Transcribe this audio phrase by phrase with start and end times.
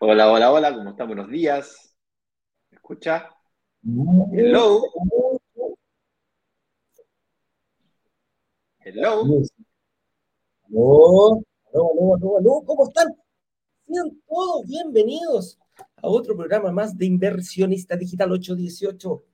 [0.00, 1.06] Hola, hola, hola, ¿cómo están?
[1.06, 1.94] Buenos días.
[2.70, 3.30] ¿Me escucha?
[3.82, 4.82] Hello.
[8.84, 9.42] Hello.
[10.68, 13.08] Aló, aló, aló, aló, ¿cómo están?
[13.86, 15.58] Sean todos bienvenidos
[15.96, 19.24] a otro programa más de Inversionista Digital 818.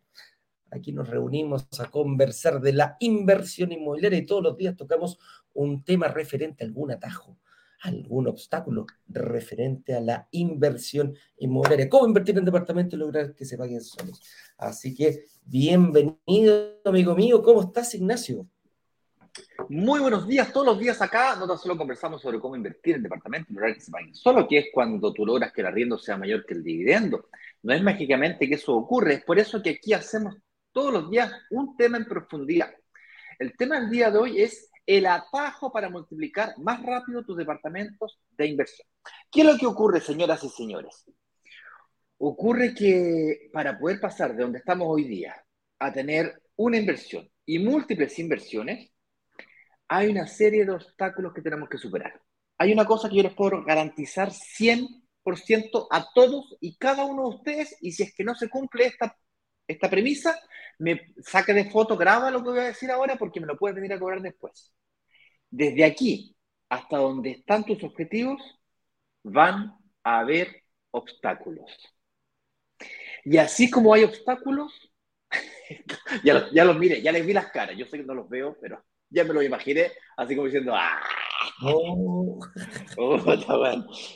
[0.71, 5.19] Aquí nos reunimos a conversar de la inversión inmobiliaria y todos los días tocamos
[5.55, 7.37] un tema referente a algún atajo,
[7.83, 11.89] algún obstáculo referente a la inversión inmobiliaria.
[11.89, 14.21] ¿Cómo invertir en departamentos y lograr que se paguen solos?
[14.59, 17.43] Así que bienvenido, amigo mío.
[17.43, 18.47] ¿Cómo estás, Ignacio?
[19.69, 21.37] Muy buenos días, todos los días acá.
[21.37, 24.47] No tan solo conversamos sobre cómo invertir en departamentos y lograr que se paguen solo,
[24.47, 27.29] que es cuando tú logras que el arriendo sea mayor que el dividendo.
[27.63, 30.37] No es mágicamente que eso ocurre, es por eso que aquí hacemos
[30.73, 32.74] todos los días un tema en profundidad.
[33.38, 38.20] El tema del día de hoy es el atajo para multiplicar más rápido tus departamentos
[38.30, 38.87] de inversión.
[39.30, 41.04] ¿Qué es lo que ocurre, señoras y señores?
[42.18, 45.34] Ocurre que para poder pasar de donde estamos hoy día
[45.79, 48.90] a tener una inversión y múltiples inversiones,
[49.88, 52.20] hay una serie de obstáculos que tenemos que superar.
[52.59, 57.37] Hay una cosa que yo les puedo garantizar 100% a todos y cada uno de
[57.37, 59.16] ustedes, y si es que no se cumple esta,
[59.67, 60.39] esta premisa,
[60.79, 63.75] me saque de foto, graba lo que voy a decir ahora porque me lo puedes
[63.75, 64.72] venir a cobrar después.
[65.50, 66.37] Desde aquí
[66.69, 68.41] hasta donde están tus objetivos,
[69.22, 69.72] van
[70.03, 71.71] a haber obstáculos.
[73.25, 74.72] Y así como hay obstáculos,
[76.25, 78.28] ya, los, ya los mire, ya les vi las caras, yo sé que no los
[78.28, 81.00] veo, pero ya me lo imaginé, así como diciendo, ¡ah!
[81.62, 82.38] Oh.
[82.99, 83.16] Oh.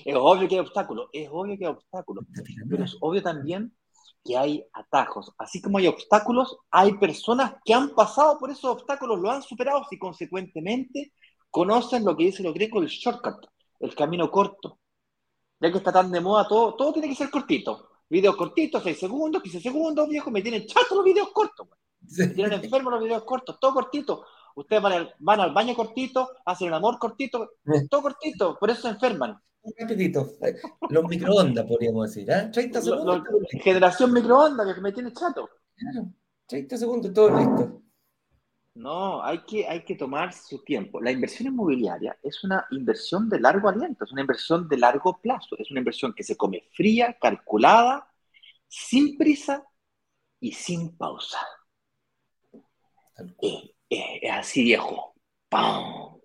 [0.05, 2.25] Es obvio que hay obstáculos, es obvio que hay obstáculos,
[2.69, 3.73] pero es obvio también
[4.25, 5.33] que hay atajos.
[5.39, 9.87] Así como hay obstáculos, hay personas que han pasado por esos obstáculos, lo han superado
[9.91, 11.13] y consecuentemente
[11.51, 13.47] conocen lo que dice los gringos, el shortcut,
[13.81, 14.79] el camino corto.
[15.61, 17.89] Ya que está tan de moda, todo, todo tiene que ser cortito.
[18.09, 21.69] Videos cortitos, 6 segundos, 15 segundos, viejo, me tienen chato los videos cortos.
[22.17, 24.25] Me tienen enfermos los videos cortos, todo cortito.
[24.57, 27.51] Ustedes van al, van al baño cortito, hacen el amor cortito,
[27.89, 29.39] todo cortito, por eso se enferman.
[29.63, 30.37] Un rapidito.
[30.89, 32.49] Los microondas, podríamos decir, ¿eh?
[32.53, 33.23] 30 Lo- segundos.
[33.31, 35.49] lo- generación microondas, que me tiene chato.
[35.77, 36.13] Claro,
[36.47, 37.83] 30 segundos, todo listo.
[38.75, 41.01] No, hay que, hay que tomar su tiempo.
[41.01, 45.57] La inversión inmobiliaria es una inversión de largo aliento, es una inversión de largo plazo,
[45.59, 48.09] es una inversión que se come fría, calculada,
[48.69, 49.65] sin prisa
[50.41, 51.39] y sin pausa.
[52.51, 53.37] Cual.
[53.43, 55.15] Eh, eh, es así viejo.
[55.49, 56.17] ¡Pam!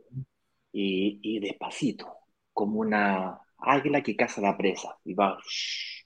[0.72, 2.13] Y, y despacito,
[2.55, 4.97] como una águila que caza la presa.
[5.05, 5.38] Y va.
[5.47, 6.05] shh.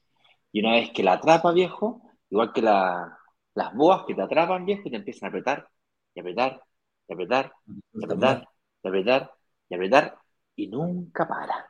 [0.54, 3.18] Y una vez que la atrapa, viejo, igual que la-
[3.56, 5.70] las boas que te atrapan, viejo, y te empiezan a apretar,
[6.16, 6.64] y apretar,
[7.08, 7.54] y apretar,
[8.00, 8.50] y apretar,
[8.84, 9.32] y apretar,
[9.70, 10.18] y apretar,
[10.58, 11.68] y nunca para.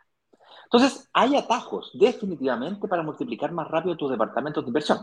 [0.65, 4.99] Entonces, hay atajos definitivamente para multiplicar más rápido tus departamentos de inversión.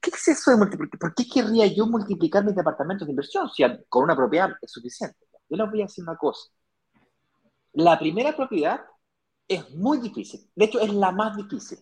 [0.00, 0.98] ¿Qué es eso de multiplicar?
[1.00, 5.18] ¿Por qué querría yo multiplicar mis departamentos de inversión si con una propiedad es suficiente?
[5.48, 6.50] Yo les voy a decir una cosa.
[7.72, 8.80] La primera propiedad
[9.48, 10.40] es muy difícil.
[10.54, 11.78] De hecho, es la más difícil.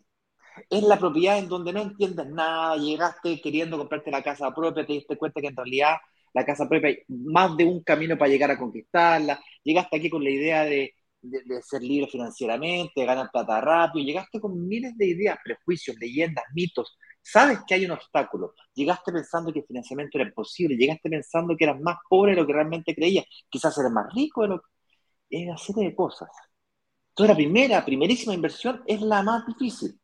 [0.71, 4.93] Es la propiedad en donde no entiendes nada, llegaste queriendo comprarte la casa propia, te
[4.95, 5.97] diste cuenta que en realidad
[6.33, 10.23] la casa propia hay más de un camino para llegar a conquistarla, llegaste aquí con
[10.23, 10.95] la idea de,
[11.63, 16.99] ser libre financieramente, de ganar plata rápido, llegaste con miles de ideas, prejuicios, leyendas, mitos,
[17.23, 21.65] sabes que hay un obstáculo, llegaste pensando que el financiamiento era imposible, llegaste pensando que
[21.65, 24.67] eras más pobre de lo que realmente creías, quizás eres más rico de lo que...
[25.31, 26.29] Es una serie de cosas.
[27.15, 30.01] Entonces la primera, primerísima inversión es la más difícil.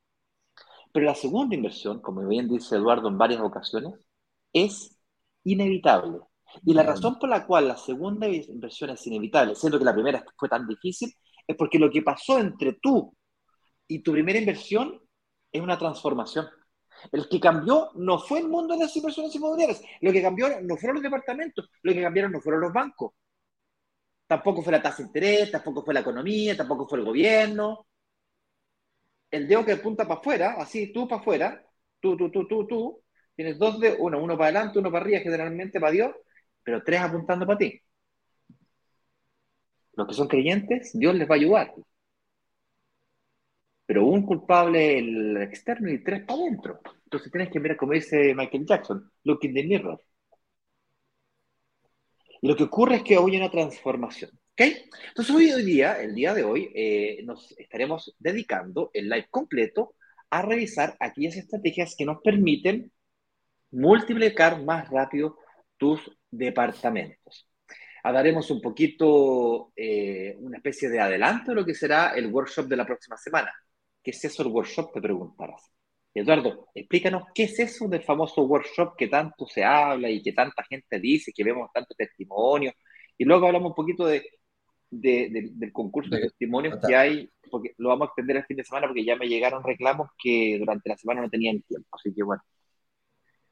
[0.92, 3.94] Pero la segunda inversión, como bien dice Eduardo en varias ocasiones,
[4.52, 4.96] es
[5.42, 6.20] inevitable.
[6.64, 10.24] Y la razón por la cual la segunda inversión es inevitable, siendo que la primera
[10.36, 11.12] fue tan difícil,
[11.48, 13.12] es porque lo que pasó entre tú
[13.88, 15.00] y tu primera inversión
[15.50, 16.46] es una transformación.
[17.10, 20.76] El que cambió no fue el mundo de las inversiones inmobiliarias, lo que cambió no
[20.76, 23.14] fueron los departamentos, lo que cambiaron no fueron los bancos,
[24.30, 27.88] tampoco fue la tasa de interés, tampoco fue la economía, tampoco fue el gobierno,
[29.28, 31.66] el dedo que apunta para afuera, así, tú para afuera,
[31.98, 33.02] tú, tú, tú, tú, tú,
[33.34, 36.12] tienes dos dedos, uno, uno para adelante, uno para arriba, generalmente para Dios,
[36.62, 37.80] pero tres apuntando para ti.
[39.94, 41.74] Los que son creyentes, Dios les va a ayudar.
[43.84, 46.80] Pero un culpable externo y tres para adentro.
[47.02, 50.00] Entonces tienes que mirar, como dice Michael Jackson, look in the mirror.
[52.42, 54.30] Lo que ocurre es que hoy hay una transformación.
[54.32, 54.66] ¿ok?
[55.08, 59.94] Entonces hoy, hoy día, el día de hoy, eh, nos estaremos dedicando el live completo
[60.30, 62.92] a revisar aquellas estrategias que nos permiten
[63.72, 65.38] multiplicar más rápido
[65.76, 66.00] tus
[66.30, 67.48] departamentos.
[68.02, 72.76] Hablaremos un poquito, eh, una especie de adelanto de lo que será el workshop de
[72.76, 73.52] la próxima semana.
[74.02, 74.92] ¿Qué es eso el workshop?
[74.94, 75.70] Te preguntarás.
[76.12, 80.64] Eduardo, explícanos qué es eso del famoso workshop que tanto se habla y que tanta
[80.64, 82.72] gente dice, que vemos tanto testimonio.
[83.16, 84.24] Y luego hablamos un poquito de,
[84.90, 88.88] del concurso de, testimonios que hay, porque lo vamos a extender el fin de semana
[88.88, 91.88] porque ya me llegaron reclamos que durante la semana no tenían tiempo.
[91.92, 92.42] Así que bueno.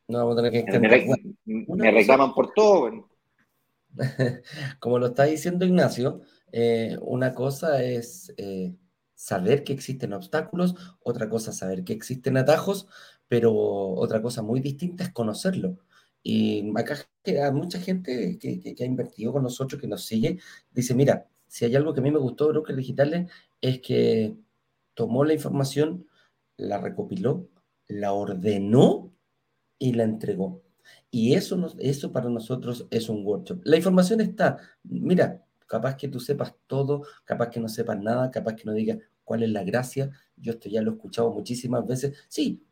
[0.08, 3.08] No vamos a tener que me, me, reclaman por todo.
[4.81, 8.75] Como lo está diciendo Ignacio, eh, una cosa es eh,
[9.19, 12.87] saber que existen obstáculos, otra cosa saber que existen atajos,
[13.26, 15.79] pero otra cosa muy distinta es conocerlo.
[16.23, 20.38] Y acá hay mucha gente que, ha invertido con nosotros, que nos sigue,
[20.70, 23.29] dice, mira, si hay algo que a mí me gustó de Brokers Digitales
[23.61, 24.37] es que
[24.94, 26.06] tomó la información,
[26.56, 27.49] la recopiló,
[27.88, 29.12] la ordenó
[29.81, 30.62] y la entregó.
[31.11, 33.62] Y eso, eso para nosotros es un workshop.
[33.65, 38.56] La información está, mira, capaz que tú sepas todo, capaz que no sepas nada, capaz
[38.56, 40.11] que no digas cuál es la gracia.
[40.37, 42.17] Yo esto ya lo he escuchado muchísimas veces.
[42.29, 42.65] Sí,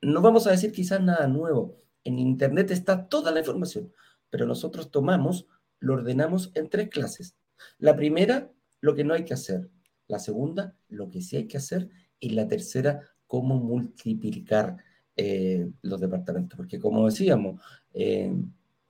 [0.00, 1.76] no vamos a decir quizás nada nuevo.
[2.04, 3.92] En Internet está toda la información,
[4.30, 5.46] pero nosotros tomamos,
[5.78, 7.36] lo ordenamos en tres clases.
[7.78, 8.50] La primera,
[8.80, 9.68] lo que no hay que hacer.
[10.06, 11.88] La segunda, lo que sí hay que hacer.
[12.18, 14.76] Y la tercera, cómo multiplicar
[15.16, 16.56] eh, los departamentos.
[16.56, 17.60] Porque como decíamos,
[17.92, 18.32] eh,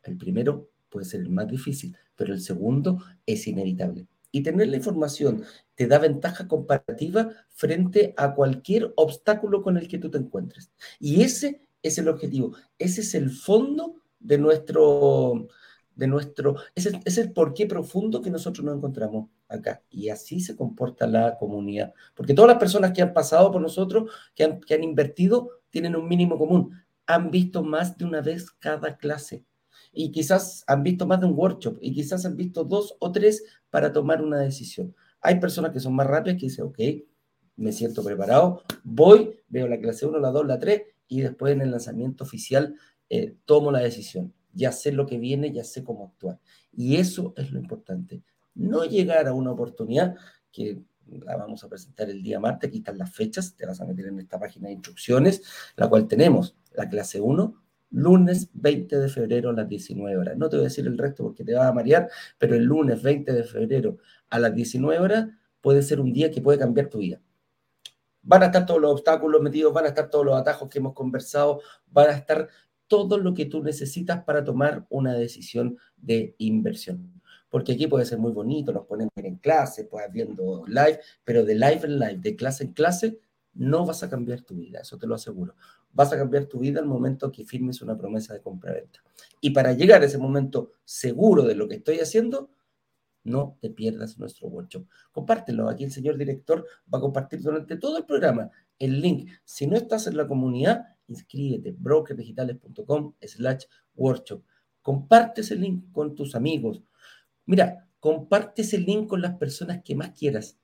[0.05, 4.07] el primero puede ser el más difícil, pero el segundo es inevitable.
[4.31, 5.45] Y tener la información
[5.75, 10.71] te da ventaja comparativa frente a cualquier obstáculo con el que tú te encuentres.
[10.99, 15.47] Y ese es el objetivo, ese es el fondo de nuestro,
[15.95, 19.81] de nuestro, ese es el porqué profundo que nosotros nos encontramos acá.
[19.89, 21.95] Y así se comporta la comunidad.
[22.15, 25.95] Porque todas las personas que han pasado por nosotros, que han, que han invertido, tienen
[25.95, 26.73] un mínimo común.
[27.07, 29.45] Han visto más de una vez cada clase.
[29.93, 31.79] Y quizás han visto más de un workshop.
[31.81, 34.95] Y quizás han visto dos o tres para tomar una decisión.
[35.21, 36.79] Hay personas que son más rápidas que dicen, ok,
[37.57, 41.61] me siento preparado, voy, veo la clase 1, la 2, la 3 y después en
[41.61, 42.77] el lanzamiento oficial
[43.11, 44.33] eh, tomo la decisión.
[44.53, 46.39] Ya sé lo que viene, ya sé cómo actuar.
[46.73, 48.23] Y eso es lo importante.
[48.55, 50.15] No llegar a una oportunidad
[50.53, 53.87] que la vamos a presentar el día martes, aquí están las fechas, te vas a
[53.87, 55.43] meter en esta página de instrucciones,
[55.77, 57.55] la cual tenemos la clase 1,
[57.91, 60.37] lunes 20 de febrero a las 19 horas.
[60.37, 62.09] No te voy a decir el resto porque te va a marear,
[62.39, 63.99] pero el lunes 20 de febrero
[64.31, 65.29] a las 19 horas
[65.61, 67.21] puede ser un día que puede cambiar tu vida.
[68.23, 70.93] Van a estar todos los obstáculos metidos, van a estar todos los atajos que hemos
[70.93, 72.49] conversado, van a estar
[72.87, 77.19] todo lo que tú necesitas para tomar una decisión de inversión
[77.51, 81.55] porque aquí puede ser muy bonito, nos ponen en clase, pues viendo live, pero de
[81.55, 83.19] live en live, de clase en clase,
[83.55, 85.55] no vas a cambiar tu vida, eso te lo aseguro.
[85.93, 89.03] Vas a cambiar tu vida al momento que firmes una promesa de compra-venta.
[89.41, 92.51] Y para llegar a ese momento seguro de lo que estoy haciendo,
[93.25, 94.87] no te pierdas nuestro workshop.
[95.13, 95.69] Compártelo.
[95.69, 99.31] Aquí el señor director va a compartir durante todo el programa el link.
[99.45, 103.65] Si no estás en la comunidad, inscríbete brokerdigitales.com slash
[103.97, 104.43] workshop.
[104.83, 106.83] Comparte ese link con tus amigos,
[107.49, 110.59] Mira, comparte ese link con las personas que más quieras.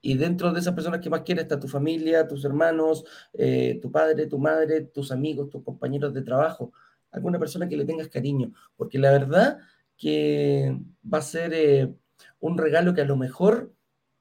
[0.00, 3.90] Y dentro de esas personas que más quieras está tu familia, tus hermanos, eh, tu
[3.90, 6.72] padre, tu madre, tus amigos, tus compañeros de trabajo,
[7.10, 8.52] alguna persona que le tengas cariño.
[8.76, 9.58] Porque la verdad
[9.96, 10.78] que
[11.12, 11.94] va a ser eh,
[12.40, 13.72] un regalo que a lo mejor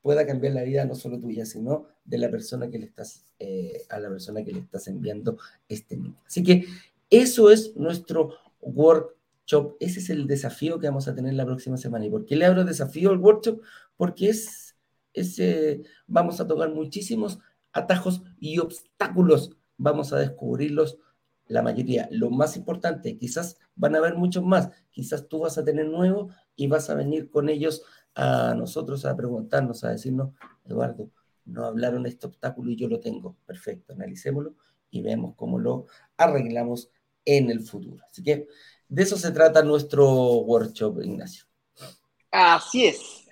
[0.01, 3.83] pueda cambiar la vida no solo tuya, sino de la persona que le estás, eh,
[3.89, 6.15] a la persona que le estás enviando este link.
[6.25, 6.65] Así que
[7.09, 9.17] eso es nuestro work
[9.79, 12.05] ese es el desafío que vamos a tener la próxima semana.
[12.05, 13.61] ¿Y por qué le abro desafío al workshop?
[13.95, 14.66] Porque es,
[16.07, 17.39] vamos a tocar muchísimos
[17.71, 19.51] atajos y obstáculos.
[19.77, 20.97] Vamos a descubrirlos
[21.47, 22.07] la mayoría.
[22.11, 24.69] Lo más importante, quizás van a haber muchos más.
[24.91, 27.83] Quizás tú vas a tener nuevos y vas a venir con ellos
[28.15, 30.31] a nosotros a preguntarnos, a decirnos,
[30.65, 31.11] Eduardo,
[31.45, 33.37] no hablaron de este obstáculo y yo lo tengo.
[33.45, 34.55] Perfecto, analicémoslo
[34.89, 35.85] y vemos cómo lo
[36.17, 36.89] arreglamos
[37.23, 38.03] en el futuro.
[38.09, 38.47] Así que
[38.89, 41.45] de eso se trata nuestro workshop, Ignacio.
[42.31, 43.26] Así es.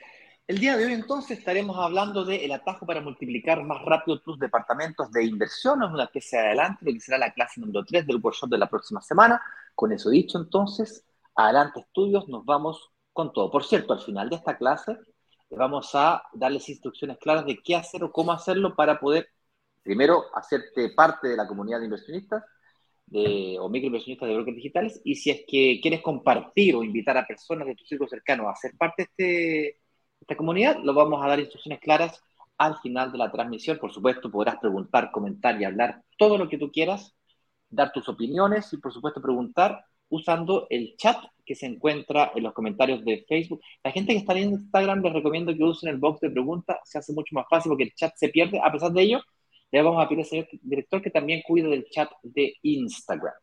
[0.48, 5.12] El día de hoy entonces estaremos hablando del atajo para multiplicar más rápido tus departamentos
[5.12, 5.82] de inversión.
[5.82, 8.60] Es una especie de adelante, lo que será la clase número 3 del workshop de
[8.60, 9.42] la próxima semana.
[9.74, 11.04] Con eso dicho entonces,
[11.36, 13.50] adelante estudios, nos vamos con todo.
[13.50, 14.98] Por cierto, al final de esta clase
[15.50, 19.28] vamos a darles instrucciones claras de qué hacer o cómo hacerlo para poder,
[19.82, 22.44] primero, hacerte parte de la comunidad de inversionistas
[23.08, 25.02] de, o microinversionistas de brokers digitales.
[25.04, 28.56] Y si es que quieres compartir o invitar a personas de tu círculo cercano a
[28.56, 29.85] ser parte de este,
[30.20, 32.22] esta comunidad, lo vamos a dar instrucciones claras
[32.58, 33.78] al final de la transmisión.
[33.78, 37.16] Por supuesto, podrás preguntar, comentar y hablar todo lo que tú quieras,
[37.70, 42.54] dar tus opiniones y, por supuesto, preguntar usando el chat que se encuentra en los
[42.54, 43.62] comentarios de Facebook.
[43.84, 46.98] La gente que está en Instagram les recomiendo que usen el box de preguntas, se
[46.98, 48.60] hace mucho más fácil porque el chat se pierde.
[48.64, 49.22] A pesar de ello,
[49.72, 53.34] le vamos a pedir al señor director que también cuide del chat de Instagram.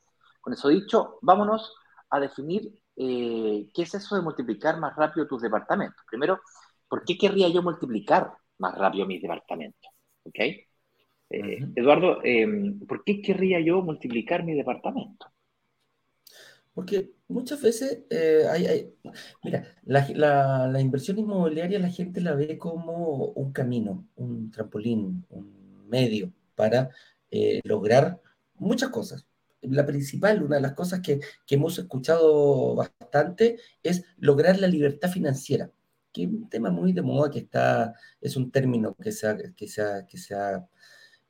[0.41, 1.75] Con eso dicho, vámonos
[2.11, 6.03] a definir eh, qué es eso de multiplicar más rápido tus departamentos.
[6.09, 6.41] Primero,
[6.89, 9.91] ¿por qué querría yo multiplicar más rápido mis departamentos?
[10.25, 10.39] ¿Ok?
[10.39, 12.47] Eh, Eduardo, eh,
[12.87, 15.27] ¿por qué querría yo multiplicar mi departamento?
[16.75, 18.05] Porque muchas veces
[18.51, 18.95] hay,
[19.43, 26.33] mira, la, inversión inmobiliaria la gente la ve como un camino, un trampolín, un medio
[26.55, 26.91] para
[27.31, 28.21] eh, lograr
[28.55, 29.27] muchas cosas.
[29.63, 35.71] La principal, una de las cosas que, hemos escuchado bastante es lograr la libertad financiera,
[36.13, 39.37] que es un tema muy de moda que está, es un término que se ha,
[39.37, 39.67] que
[40.09, 40.67] que se ha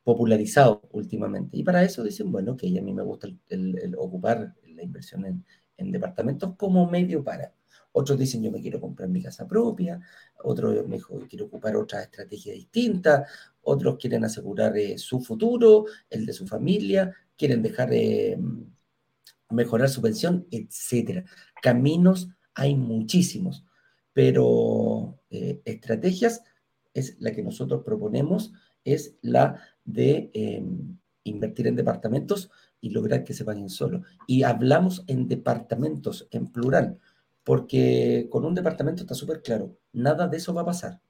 [0.05, 1.57] popularizado últimamente.
[1.57, 5.45] Y para eso dicen, bueno, que a mí me gusta el, ocupar la inversión en,
[5.77, 7.53] en departamentos como medio para.
[7.93, 10.01] Otros dicen, yo me quiero comprar mi casa propia,
[10.45, 13.27] otros mejor quiero ocupar otra estrategia distinta,
[13.63, 18.39] otros quieren asegurar eh, su futuro, el de su familia, quieren dejar eh,
[19.51, 21.27] mejorar su pensión, etc.
[21.61, 23.65] Caminos hay muchísimos,
[24.13, 26.45] pero eh, estrategias
[26.95, 28.53] es la que nosotros proponemos,
[28.85, 32.49] es la de em, invertir en departamentos
[32.81, 34.03] y lograr que se paguen solo.
[34.29, 37.01] Y hablamos en departamentos, en plural,
[37.43, 41.01] porque con un departamento está súper claro, nada de eso va a pasar.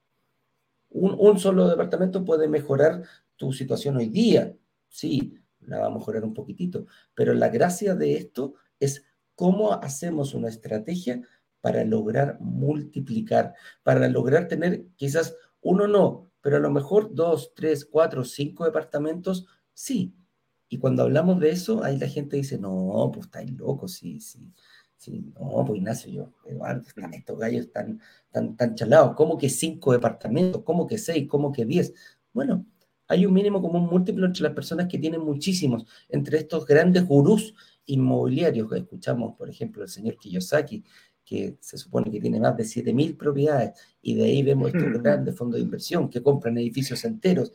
[0.88, 3.02] Un, solo departamento puede mejorar
[3.36, 4.56] tu situación hoy día,
[4.88, 9.04] sí, la va a mejorar un poquitito, pero la gracia de esto es
[9.34, 11.22] cómo hacemos una estrategia
[11.60, 17.84] para lograr multiplicar, para lograr tener quizás uno no, pero a lo mejor dos, tres,
[17.84, 20.14] cuatro, cinco departamentos, sí.
[20.68, 24.52] Y cuando hablamos de eso, ahí la gente dice, no, pues estáis locos, sí, sí.
[24.96, 28.00] Sí, no, pues Ignacio, yo, Eduardo, están estos gallos están
[28.30, 29.16] tan, tan chalados.
[29.16, 30.62] ¿Cómo que cinco departamentos?
[30.62, 31.28] ¿Cómo que seis?
[31.28, 31.92] ¿Cómo que diez?
[32.32, 32.64] Bueno,
[33.12, 37.54] hay un mínimo común múltiplo entre las personas que tienen muchísimos, entre estos grandes gurús
[37.84, 40.82] inmobiliarios que escuchamos, por ejemplo, el señor Kiyosaki,
[41.22, 45.36] que se supone que tiene más de 7.000 propiedades, y de ahí vemos estos grandes
[45.36, 47.52] fondos de inversión que compran edificios enteros.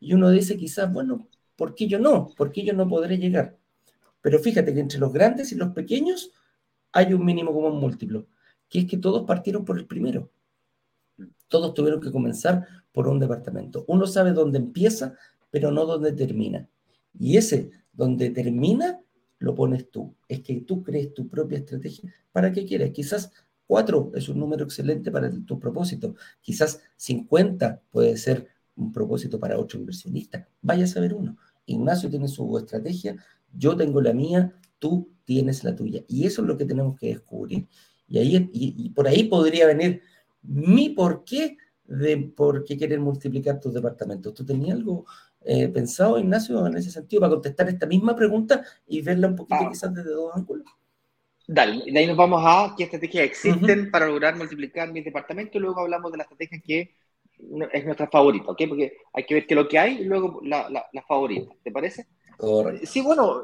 [0.00, 1.26] Y uno dice quizás, bueno,
[1.56, 2.28] ¿por qué yo no?
[2.36, 3.56] ¿Por qué yo no podré llegar?
[4.20, 6.30] Pero fíjate que entre los grandes y los pequeños,
[6.92, 8.26] hay un mínimo común múltiplo,
[8.68, 10.30] que es que todos partieron por el primero.
[11.50, 13.84] Todos tuvieron que comenzar por un departamento.
[13.88, 15.14] Uno sabe dónde empieza,
[15.50, 16.66] pero no dónde termina.
[17.18, 18.98] Y ese donde termina,
[19.38, 20.14] lo pones tú.
[20.28, 22.10] Es que tú crees tu propia estrategia.
[22.32, 22.92] ¿Para qué quieres?
[22.92, 23.30] Quizás
[23.66, 26.14] cuatro es un número excelente para tu propósito.
[26.40, 30.48] Quizás 50 puede ser un propósito para otro inversionista.
[30.62, 31.36] Vaya a saber uno.
[31.66, 33.16] Ignacio tiene su estrategia,
[33.52, 36.02] yo tengo la mía, tú tienes la tuya.
[36.08, 37.68] Y eso es lo que tenemos que descubrir.
[38.08, 40.02] Y, ahí, y, por ahí podría venir
[40.42, 44.32] mi porqué de por qué querer multiplicar tus departamentos.
[44.32, 45.04] ¿Tú tenías algo
[45.42, 49.60] eh, pensado, Ignacio, en ese sentido, para contestar esta misma pregunta y verla un poquito
[49.60, 49.68] ah.
[49.70, 50.66] quizás desde dos ángulos?
[51.46, 55.58] Dale, de ahí nos vamos a qué estrategias existen para lograr multiplicar mis departamentos y
[55.58, 56.94] luego hablamos de la estrategia que
[57.72, 58.62] es nuestra favorita, ¿ok?
[58.68, 61.52] Porque hay que ver qué es lo que hay y luego la, la, la favorita,
[61.64, 62.06] ¿te parece?
[62.36, 62.86] Correcto.
[62.86, 63.42] Sí, bueno,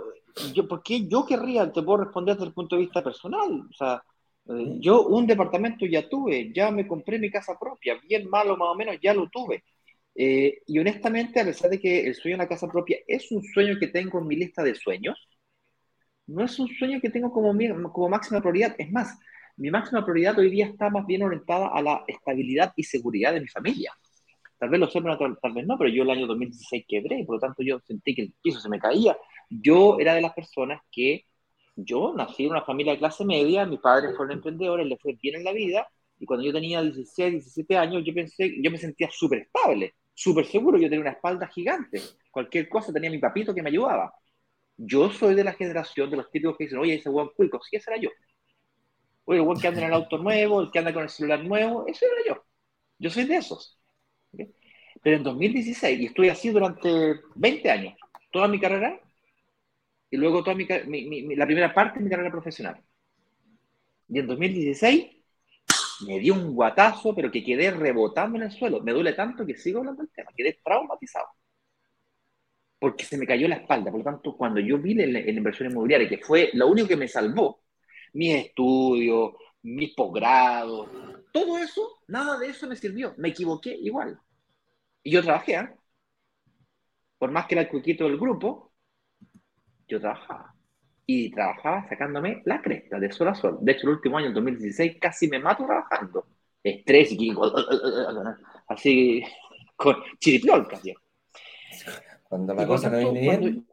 [0.55, 1.71] yo, ¿por qué yo querría?
[1.73, 3.67] Te puedo responder desde el punto de vista personal.
[3.69, 4.03] O sea,
[4.81, 8.75] yo un departamento ya tuve, ya me compré mi casa propia, bien malo más o
[8.75, 9.65] menos, ya lo tuve.
[10.15, 13.43] Eh, y honestamente, a pesar de que el sueño de la casa propia es un
[13.43, 15.19] sueño que tengo en mi lista de sueños,
[16.27, 17.53] no es un sueño que tengo como,
[17.93, 18.75] como máxima prioridad.
[18.79, 19.19] Es más,
[19.57, 23.41] mi máxima prioridad hoy día está más bien orientada a la estabilidad y seguridad de
[23.41, 23.93] mi familia.
[24.59, 27.37] Tal vez lo sé, tal, tal vez no, pero yo el año 2016 quebré, por
[27.37, 29.17] lo tanto yo sentí que el piso se me caía,
[29.51, 31.27] yo era de las personas que
[31.77, 35.37] yo nací en una familia de clase media, mis padres fueron emprendedores, les fue bien
[35.37, 35.87] en la vida,
[36.19, 40.47] y cuando yo tenía 16, 17 años, yo pensé, yo me sentía súper estable, súper
[40.47, 44.15] seguro, yo tenía una espalda gigante, cualquier cosa tenía mi papito que me ayudaba.
[44.79, 47.77] Yo soy de la generación de los típicos que dicen, oye, ese buen cuico, sí,
[47.77, 48.11] ese era yo.
[49.27, 51.45] Oye, el buen que anda en el auto nuevo, el que anda con el celular
[51.45, 52.45] nuevo, eso era yo.
[52.99, 53.79] Yo soy de esos.
[55.03, 57.95] Pero en 2016, y estoy así durante 20 años,
[58.33, 59.01] toda mi carrera,
[60.11, 60.67] y luego toda mi,
[61.37, 62.83] la primera parte de mi carrera profesional.
[64.09, 65.17] Y en 2016
[66.07, 68.81] me dio un guatazo, pero que quedé rebotando en el suelo.
[68.83, 71.27] Me duele tanto que sigo hablando del tema, quedé traumatizado.
[72.79, 73.91] porque se me cayó la espalda.
[73.91, 77.09] Por lo tanto, cuando yo vi la, inversión inmobiliaria, que fue lo único que me
[77.09, 77.63] salvó,
[78.13, 80.89] mis estudios, mis posgrados,
[81.33, 83.15] todo eso, nada de eso me sirvió.
[83.19, 84.21] Me equivoqué igual.
[85.03, 85.69] Y yo trabajé, ¿eh?
[87.19, 88.73] Por más que era el cuquito del grupo,
[89.89, 90.55] yo trabajaba.
[91.07, 93.59] Y trabajaba sacándome la cresta de sol a sol.
[93.61, 96.27] De hecho, el último año, el 2016, casi me mato trabajando.
[96.63, 97.33] Estrés y
[98.69, 99.23] así
[99.77, 100.95] con chiripiol casi.
[102.29, 103.67] Cuando la cosa no viene bien.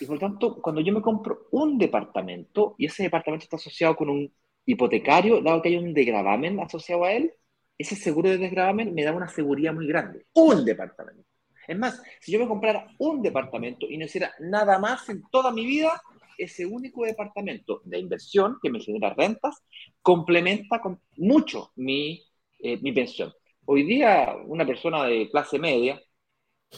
[0.00, 4.08] Y por tanto, cuando yo me compro un departamento y ese departamento está asociado con
[4.10, 4.32] un
[4.66, 7.32] hipotecario, dado que hay un degravamen asociado a él,
[7.76, 10.26] ese seguro de desgravamen me da una seguridad muy grande.
[10.34, 11.24] Un departamento.
[11.66, 15.50] Es más, si yo me comprara un departamento y no hiciera nada más en toda
[15.50, 16.00] mi vida,
[16.38, 19.62] ese único departamento de inversión que me genera rentas
[20.02, 22.22] complementa con mucho mi,
[22.58, 23.32] eh, mi pensión.
[23.66, 26.00] Hoy día, una persona de clase media,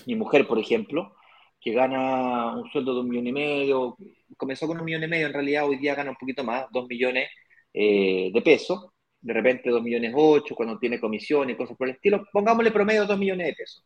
[0.06, 1.16] mi mujer, por ejemplo,
[1.60, 3.96] que gana un sueldo de un millón y medio,
[4.36, 6.86] comenzó con un millón y medio, en realidad hoy día gana un poquito más, dos
[6.88, 7.28] millones
[7.72, 8.86] eh, de pesos,
[9.20, 13.06] de repente dos millones ocho, cuando tiene comisión y cosas por el estilo, pongámosle promedio
[13.06, 13.84] dos millones de pesos.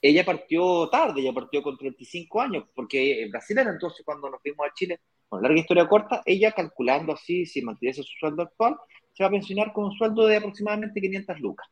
[0.00, 4.66] Ella partió tarde, ella partió con 35 años, porque en Brasil entonces cuando nos fuimos
[4.66, 8.76] a Chile, con larga historia corta, ella calculando así, si mantuviese su sueldo actual,
[9.12, 11.68] se va a pensionar con un sueldo de aproximadamente 500 lucas.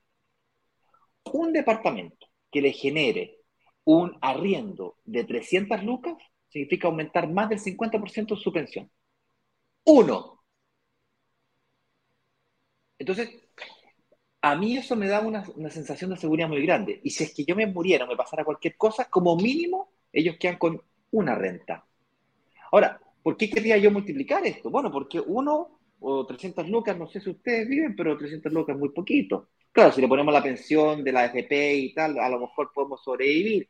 [1.32, 3.38] Un departamento que le genere
[3.84, 6.16] un arriendo de 300 lucas
[6.48, 8.90] significa aumentar más del 50% su pensión.
[9.84, 10.44] Uno.
[12.98, 13.41] Entonces,
[14.42, 17.00] a mí eso me da una, una, sensación de seguridad muy grande.
[17.04, 20.36] Y si es que yo me muriera o me pasara cualquier cosa, como mínimo, ellos
[20.38, 20.82] quedan con
[21.12, 21.84] una renta.
[22.72, 24.68] Ahora, ¿por qué quería yo multiplicar esto?
[24.68, 28.80] Bueno, porque uno o 300 lucas, no sé si ustedes viven, pero 300 lucas es
[28.80, 29.48] muy poquito.
[29.70, 33.02] Claro, si le ponemos la pensión de la FP y tal, a lo mejor podemos
[33.02, 33.68] sobrevivir,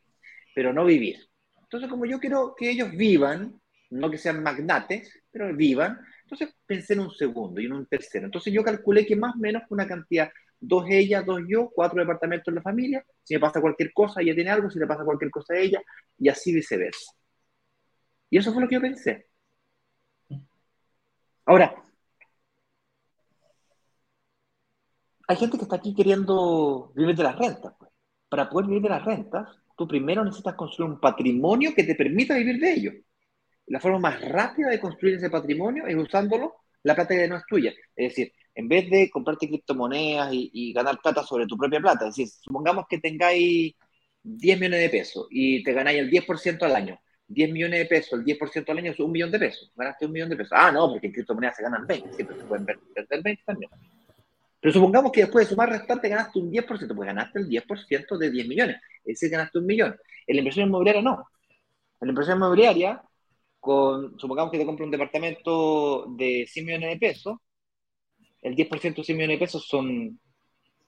[0.55, 1.17] pero no vivir.
[1.61, 3.61] Entonces, como yo quiero que ellos vivan,
[3.91, 8.25] no que sean magnates, pero vivan, entonces pensé en un segundo y en un tercero.
[8.25, 10.31] Entonces yo calculé que más o menos una cantidad,
[10.63, 14.35] dos ellas, dos yo, cuatro departamentos en la familia, si me pasa cualquier cosa, ella
[14.35, 15.81] tiene algo, si le pasa cualquier cosa a ella,
[16.17, 17.13] y así viceversa.
[18.29, 19.27] Y eso fue lo que yo pensé.
[21.45, 21.75] Ahora,
[25.27, 27.73] hay gente que está aquí queriendo vivir de las rentas.
[27.77, 27.91] Pues.
[28.29, 29.47] Para poder vivir de las rentas,
[29.77, 32.91] tú primero necesitas construir un patrimonio que te permita vivir de ello.
[33.67, 37.43] La forma más rápida de construir ese patrimonio es usándolo la plata que no es
[37.47, 37.73] tuya.
[37.95, 42.07] Es decir, en vez de comprarte criptomonedas y, y, ganar plata sobre tu propia plata,
[42.07, 43.73] es decir, supongamos que tengáis
[44.23, 46.99] 10 millones de pesos y te ganáis el 10% al año.
[47.27, 49.71] 10 millones de pesos, el 10% al año es un millón de pesos.
[49.75, 50.53] Ganaste un millón de pesos.
[50.55, 53.71] Ah, no, porque en criptomonedas se ganan 20, siempre se pueden perder 20 también.
[54.59, 58.31] Pero supongamos que después de sumar restante ganaste un 10%, pues ganaste el 10% de
[58.31, 59.95] 10 millones, es decir, ganaste un millón.
[60.25, 61.27] En la inversión inmobiliaria no.
[61.99, 63.01] En la inversión inmobiliaria,
[63.63, 67.37] con, supongamos que te compras un departamento de 100 millones de pesos,
[68.41, 70.19] el 10% de 100 millones de pesos son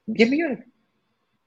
[0.06, 0.66] 10 millones.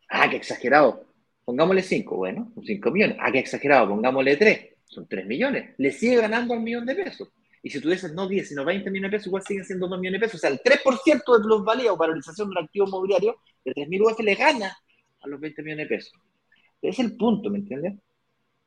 [0.08, 1.04] Ah, qué exagerado.
[1.44, 3.18] Pongámosle 5, bueno, son 5 millones.
[3.20, 5.74] Ah, qué exagerado, pongámosle 3, son 3 millones.
[5.76, 7.28] Le sigue ganando al millón de pesos.
[7.62, 10.22] Y si tuvieses no 10, sino 20 millones de pesos, igual siguen siendo 2 millones
[10.22, 10.38] de pesos.
[10.38, 13.36] O sea, el 3% de plusvalía o valorización de un activo inmobiliario
[13.66, 14.78] de 3.000 UF le gana
[15.20, 16.18] a los 20 millones de pesos.
[16.80, 17.98] Ese es el punto, ¿me entiendes?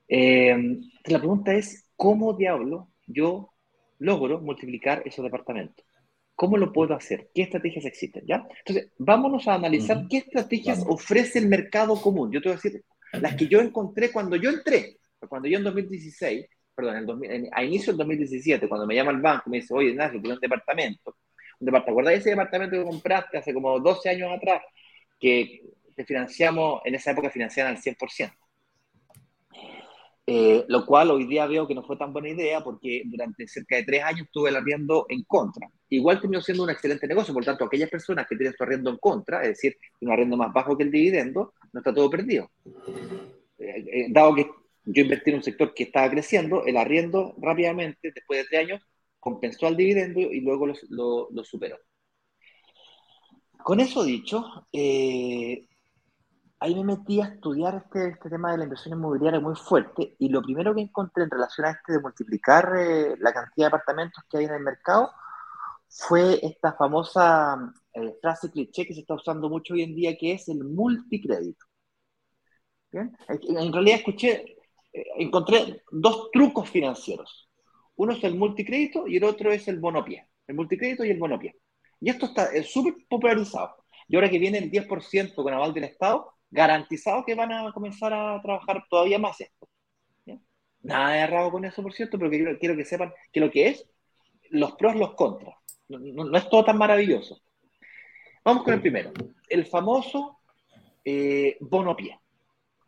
[0.07, 3.53] Eh, la pregunta es, ¿cómo diablo yo
[3.99, 5.85] logro multiplicar esos departamentos?
[6.33, 7.29] ¿Cómo lo puedo hacer?
[7.31, 8.23] ¿Qué estrategias existen?
[8.25, 8.43] ¿ya?
[8.57, 10.07] Entonces, vámonos a analizar uh -huh.
[10.09, 10.95] qué estrategias Vamos.
[10.95, 12.31] ofrece el mercado común.
[12.31, 12.83] Yo te voy a decir
[13.21, 14.97] las que yo encontré cuando yo entré,
[15.29, 19.11] cuando yo en 2016 perdón, en 2000, en, a inicio del 2017, cuando me llama
[19.11, 21.17] el banco y me dice, oye, Ignacio, tiene un departamento.
[21.59, 21.91] Un departamento.
[21.91, 24.63] ¿Acuerdas ese departamento que compraste hace como 12 años atrás?
[25.19, 25.61] Que
[25.95, 28.33] te financiamos, en esa época financiaban al 100%.
[30.33, 33.75] Eh, lo cual hoy día veo que no fue tan buena idea porque durante cerca
[33.75, 35.69] de tres años tuve el arriendo en contra.
[35.89, 38.97] Igual terminó siendo un excelente negocio, por tanto, aquellas personas que tienen su arriendo en
[38.97, 42.49] contra, es decir, un arriendo más bajo que el dividendo, no está todo perdido.
[43.57, 44.49] Eh, eh, dado que
[44.85, 48.81] yo invertí en un sector que estaba creciendo, el arriendo rápidamente, después de tres años,
[49.19, 51.77] compensó al dividendo y luego lo, lo, lo superó.
[53.61, 54.65] Con eso dicho,
[56.61, 60.29] ahí me metí a estudiar este, este, tema de la inversión inmobiliaria muy fuerte y
[60.29, 64.23] lo primero que encontré en relación a este de multiplicar eh, la cantidad de apartamentos
[64.29, 65.11] que hay en el mercado
[65.89, 70.33] fue esta famosa eh, frase cliché que se está usando mucho hoy en día que
[70.33, 71.65] es el multicrédito.
[72.91, 74.57] En realidad escuché
[75.17, 77.49] encontré dos trucos financieros.
[77.95, 80.27] Uno es el multicrédito y el otro es el bonopié.
[80.47, 81.55] El multicrédito y el bonopié.
[82.01, 83.75] Y esto está súper popularizado.
[84.07, 88.13] Y ahora que viene el 10% con aval del Estado, garantizado que van a comenzar
[88.13, 89.67] a trabajar todavía más esto.
[90.83, 93.67] Nada de errado con eso, por cierto, pero quiero, quiero que sepan que lo que
[93.67, 93.87] es,
[94.49, 95.55] los pros, los contras.
[95.87, 97.39] No, es todo tan maravilloso.
[98.43, 99.11] Vamos con el primero.
[99.47, 100.39] El famoso
[101.05, 102.19] eh, bono pie.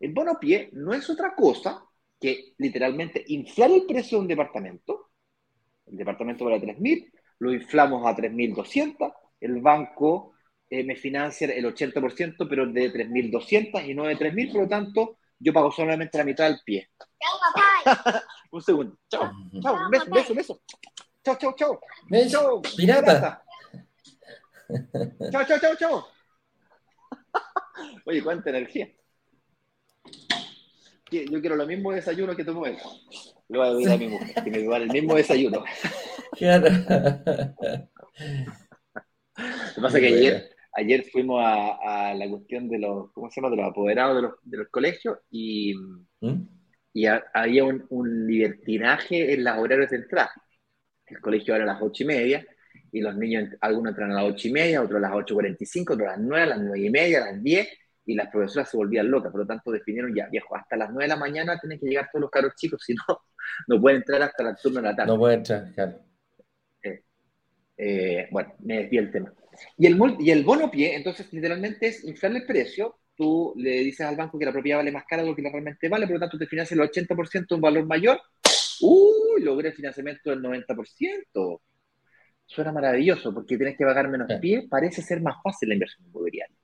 [0.00, 1.84] El bono pie no es otra cosa
[2.20, 5.10] que literalmente inflar el precio de un departamento.
[5.86, 10.33] El departamento vale 3.000, lo inflamos a 3.200, el banco
[10.70, 15.18] eh, me financia el 80%, pero de 3.200 y no de 3.000, por lo tanto,
[15.38, 16.90] yo pago solamente la mitad del pie.
[18.50, 18.98] un segundo.
[19.08, 19.30] Chao,
[19.62, 20.62] chao, un beso, un beso, un beso.
[21.24, 21.80] Chao, chao, chao.
[22.28, 23.42] Chao, pirata.
[25.30, 26.06] Chao, chao, chao, chao.
[28.06, 28.88] Oye, cuánta energía.
[31.10, 32.82] Yo quiero lo mismo desayuno que tú mueves.
[33.48, 35.64] Le voy a pedir a mi mujer que me llevar el mismo desayuno.
[36.32, 36.68] Claro.
[39.36, 43.30] Lo que pasa es que ayer, ayer fuimos a, a, la cuestión de los, ¿cómo
[43.30, 43.50] se llama?
[43.50, 45.74] De los apoderados de los, de los colegios y,
[46.20, 46.42] ¿Mm?
[46.92, 50.32] y había un, un, libertinaje en las horarios de entrada.
[51.06, 52.46] El colegio era a las ocho y media
[52.92, 55.62] y los niños, algunos entran a las ocho y media, otros a las ocho cuarenta
[55.62, 57.68] y cinco, otros a las nueve, a las nueve y media, a las diez
[58.06, 61.04] y las profesoras se volvían locas, por lo tanto definieron ya, viejo, hasta las nueve
[61.04, 63.02] de la mañana tienen que llegar todos los caros chicos, si no,
[63.68, 65.12] no pueden entrar hasta el turno de la tarde.
[65.12, 65.98] No pueden entrar, claro.
[66.82, 67.02] Eh,
[67.76, 69.32] eh, bueno, me desvié el tema.
[69.76, 72.98] Y el, y el bono pie, entonces, literalmente es inflarle el precio.
[73.16, 75.88] Tú le dices al banco que la propiedad vale más cara de lo que realmente
[75.88, 78.20] vale, por lo tanto te financia el 80% de un valor mayor.
[78.80, 79.42] ¡Uy!
[79.42, 81.60] Logré financiamiento del 90%.
[82.46, 84.66] Suena maravilloso porque tienes que pagar menos pie.
[84.68, 86.56] Parece ser más fácil la inversión inmobiliaria.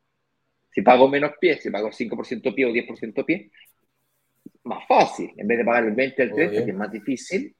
[0.70, 3.50] Si pago menos pie, si pago 5% pie o 10% pie,
[4.64, 5.32] más fácil.
[5.36, 7.56] En vez de pagar el 20 al 30, que es más difícil,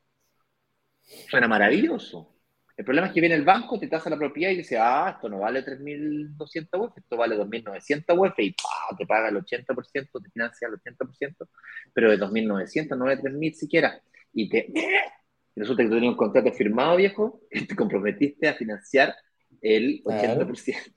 [1.29, 2.39] suena maravilloso.
[2.81, 5.29] El problema es que viene el banco, te tasa la propiedad y dice, ah, esto
[5.29, 8.57] no vale 3.200 UF, esto vale 2.900 UF y
[8.97, 11.49] te paga el 80%, te financia el 80%,
[11.93, 14.01] pero de 2.900, no de 3.000 siquiera.
[14.33, 14.73] Y te
[15.57, 19.14] resulta que tú tenías un contrato firmado, viejo, y te comprometiste a financiar
[19.61, 20.75] el 80%.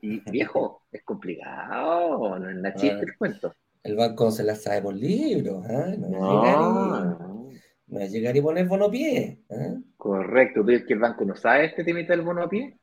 [0.00, 3.52] Y, viejo, es complicado, no es la chiste el cuento.
[3.82, 5.98] El banco se la sabe por libro, ¿eh?
[5.98, 7.37] no, no
[7.92, 9.38] es llegar y poner bonopié.
[9.48, 9.74] ¿eh?
[9.96, 12.78] Correcto, ¿tú dices que el banco no sabe este tema del bonopié?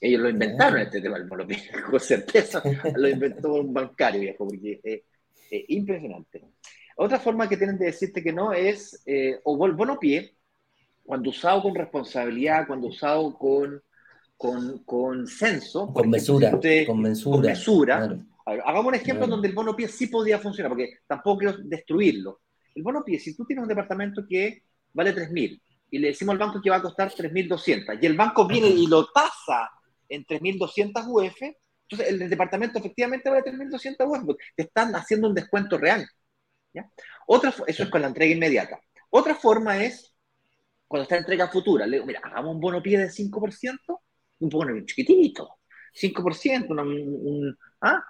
[0.00, 1.58] Ellos lo inventaron este tema del bonopié,
[1.90, 2.62] con certeza
[2.94, 5.02] lo inventó un bancario, viejo, porque es,
[5.68, 6.42] impresionante.
[6.96, 10.34] Otra forma que tienen de decirte que no es, eh, o bonopié,
[11.02, 13.82] cuando usado con responsabilidad, cuando usado con,
[14.36, 15.92] con, con censo.
[15.92, 16.52] Con mesura.
[16.86, 18.18] con mesura.
[18.44, 22.40] Hagamos un ejemplo donde el bono pie sí podía funcionar, porque tampoco quiero destruirlo.
[22.74, 26.38] El bono pie, si tú tienes un departamento que vale 3.000 y le decimos al
[26.38, 29.70] banco que va a costar 3.200 y el banco viene y lo tasa
[30.08, 35.78] en 3.200 UF, entonces el departamento efectivamente vale 3.200 UF, te están haciendo un descuento
[35.78, 36.06] real.
[37.26, 38.80] Otra, eso es con la entrega inmediata.
[39.10, 40.14] Otra forma es
[40.86, 41.86] cuando está entrega futura.
[41.86, 44.00] Le digo, mira, hagamos un bono pie de 5%,
[44.40, 45.58] un poco chiquitito,
[45.92, 48.04] 5%, un, ¿ah?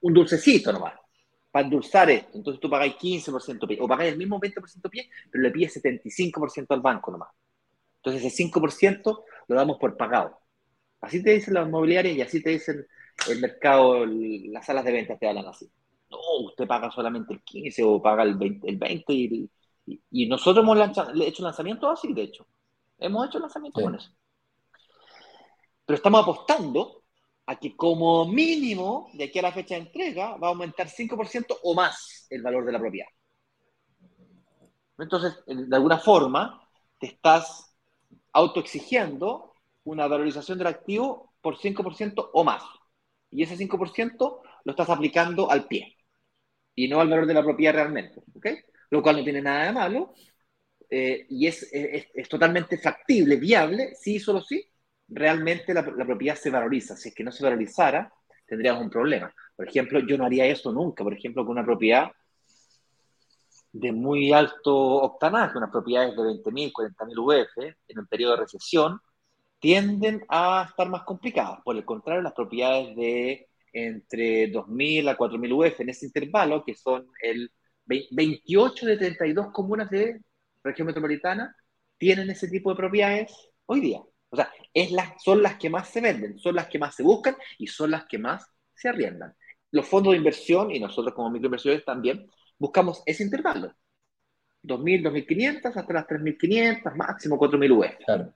[0.00, 0.94] un dulcecito nomás
[1.56, 2.36] para endulzar esto.
[2.36, 6.66] Entonces tú pagáis 15% pie, o pagáis el mismo 20% pie, pero le pides 75%
[6.74, 7.30] al banco nomás.
[7.96, 10.38] Entonces ese 5% lo damos por pagado.
[11.00, 12.86] Así te dicen las inmobiliarias y así te dicen
[13.30, 15.66] el mercado, las salas de ventas te hablan así.
[16.10, 20.78] No, usted paga solamente el 15 o paga el 20, el 20 y, nosotros hemos
[21.22, 22.46] hecho lanzamientos así, de hecho.
[22.98, 24.10] Hemos hecho lanzamientos con eso.
[25.86, 26.95] Pero estamos apostando
[27.46, 31.58] a que como mínimo, de aquí a la fecha de entrega, va a aumentar 5%
[31.62, 33.08] o más el valor de la propiedad.
[34.98, 37.74] Entonces, de alguna forma, te estás
[38.32, 39.52] autoexigiendo
[39.84, 42.62] una valorización del activo por 5% o más.
[43.30, 45.96] Y ese 5% lo estás aplicando al pie
[46.74, 48.22] y no al valor de la propiedad realmente.
[48.90, 50.14] Lo cual no tiene nada de malo
[50.88, 54.64] eh, y es, es, es, totalmente factible, viable, sí, solo sí,
[55.08, 56.96] realmente la, propiedad se valoriza.
[56.96, 58.12] Si es que no se valorizara,
[58.46, 59.32] tendríamos un problema.
[59.54, 62.10] Por ejemplo, yo no haría eso nunca, por ejemplo, con una propiedad
[63.72, 69.00] de muy alto octanaje, unas propiedades de 20.000, 40.000 UF, en un periodo de recesión,
[69.58, 71.60] tienden a estar más complicadas.
[71.64, 76.74] Por el contrario, las propiedades de entre 2.000 a 4.000 UF en ese intervalo, que
[76.74, 77.50] son el
[77.84, 80.20] 28 de 32 comunas de
[80.62, 81.54] región metropolitana,
[81.98, 83.32] tienen ese tipo de propiedades
[83.66, 84.00] hoy día.
[84.36, 84.90] O sea, es
[85.22, 88.04] son las que más se venden, son las que más se buscan y son las
[88.04, 89.34] que más se arriendan.
[89.70, 93.74] Los fondos de inversión y nosotros como microinversores también buscamos ese intervalo.
[94.62, 98.04] 2.000, 2.500 hasta las 3.500, máximo 4.000 UF.
[98.04, 98.32] Claro.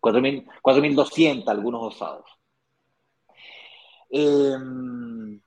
[0.00, 2.30] 4.200 algunos osados.
[4.10, 5.40] Em,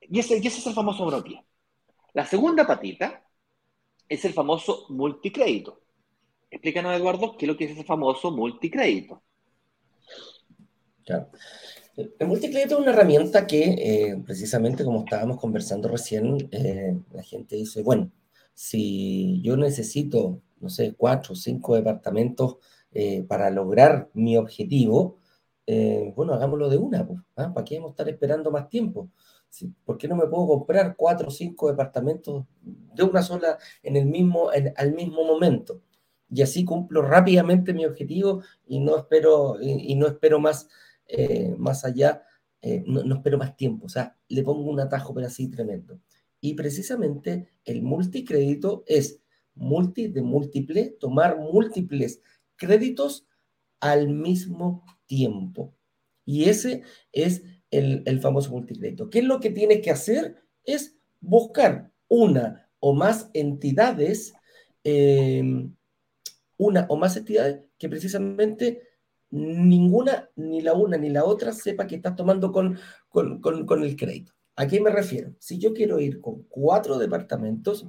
[0.00, 1.44] y, ese, es el famoso monopía.
[2.14, 3.24] La segunda patita
[4.08, 5.82] es el famoso multicrédito.
[6.50, 9.22] Explícanos, Eduardo, qué es lo que es ese famoso multicrédito.
[11.04, 11.28] Claro.
[11.96, 17.56] El multicrédito es una herramienta que, eh, precisamente como estábamos conversando recién, eh, la gente
[17.56, 18.10] dice, bueno,
[18.54, 22.56] si yo necesito, no sé, cuatro o cinco departamentos
[22.92, 25.18] eh, para lograr mi objetivo,
[26.16, 27.20] bueno, hagámoslo de una, pues.
[27.32, 29.08] ¿para qué vamos a estar esperando más tiempo?
[29.84, 34.06] ¿Por qué no me puedo comprar cuatro o cinco departamentos de una sola en el
[34.06, 35.80] mismo, al mismo momento?
[36.32, 40.68] Y así cumplo rápidamente mi objetivo y no espero, y no espero más
[41.12, 42.22] eh, más allá,
[42.62, 46.00] eh, no, espero más tiempo, o sea, le pongo un atajo, pero así tremendo.
[46.40, 49.20] Y precisamente el multicrédito es
[49.54, 52.22] multi de múltiple, tomar múltiples
[52.54, 53.26] créditos
[53.80, 55.74] al mismo tiempo.
[56.24, 59.10] Y ese es el, famoso multicrédito.
[59.10, 60.36] ¿Qué es lo que tiene que hacer?
[60.64, 64.32] Es buscar una o más entidades,
[64.84, 65.68] eh,
[66.60, 68.82] una o más entidades que precisamente
[69.30, 74.32] ninguna, ni la una ni la otra, sepa que estás tomando con, con, el crédito.
[74.56, 75.34] ¿A qué me refiero?
[75.38, 77.86] Si yo quiero ir con cuatro departamentos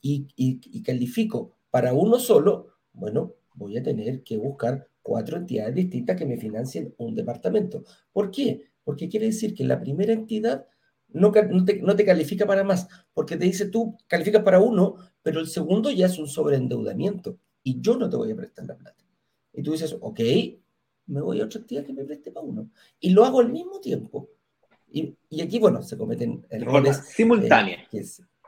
[0.00, 6.26] y, califico para uno solo, bueno, voy a tener que buscar cuatro entidades distintas que
[6.26, 7.82] me financien un departamento.
[8.12, 8.70] ¿Por qué?
[8.84, 10.66] Porque quiere decir que la primera entidad
[11.08, 14.96] no, no, te, no, te, califica para más, porque te dice tú calificas para uno,
[15.22, 18.76] pero el segundo ya es un sobreendeudamiento y yo no te voy a prestar la
[18.76, 19.02] plata.
[19.52, 20.20] Y tú dices, ok,
[21.06, 22.70] me voy a otra actividad que me preste para uno.
[23.00, 24.28] Y lo hago al mismo tiempo.
[24.90, 26.98] Y, y aquí, bueno, se cometen errores.
[27.08, 27.80] Simultáneos.
[27.92, 28.04] Eh,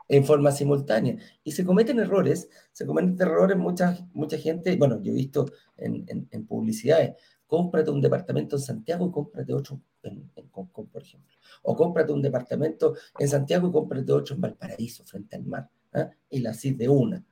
[0.09, 1.17] en forma simultánea.
[1.43, 6.05] Y se cometen errores, se cometen errores, mucha, mucha gente, bueno, yo he visto en,
[6.07, 11.01] en, en publicidades, cómprate un departamento en Santiago y cómprate otro en, en Concón, por
[11.01, 11.35] ejemplo.
[11.63, 15.69] O cómprate un departamento en Santiago y cómprate otro en Valparaíso, frente al mar.
[15.93, 16.09] ¿eh?
[16.29, 17.23] Y la así de una.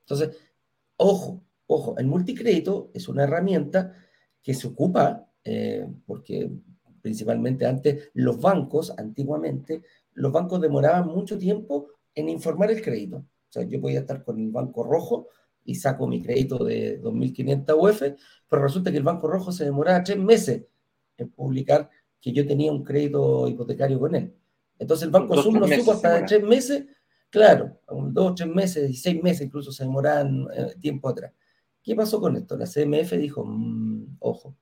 [0.00, 0.36] Entonces,
[1.00, 3.94] ojo, Ojo, el multicrédito es una herramienta
[4.42, 6.50] que se ocupa, eh, porque
[7.00, 9.84] principalmente antes los bancos, antiguamente,
[10.14, 13.18] los bancos demoraban mucho tiempo en informar el crédito.
[13.18, 15.28] O sea, yo podía estar con el banco rojo
[15.64, 18.02] y saco mi crédito de 2.500 UF,
[18.48, 20.64] pero resulta que el banco rojo se demoraba tres meses
[21.18, 21.88] en publicar
[22.20, 24.34] que yo tenía un crédito hipotecario con él.
[24.76, 26.84] Entonces el banco azul no supo hasta de tres meses,
[27.30, 27.80] claro,
[28.12, 31.32] dos, tres meses seis meses incluso se demoraban eh, tiempo atrás.
[31.82, 32.56] ¿Qué pasó con esto?
[32.56, 34.56] La CMF dijo, mm, ojo,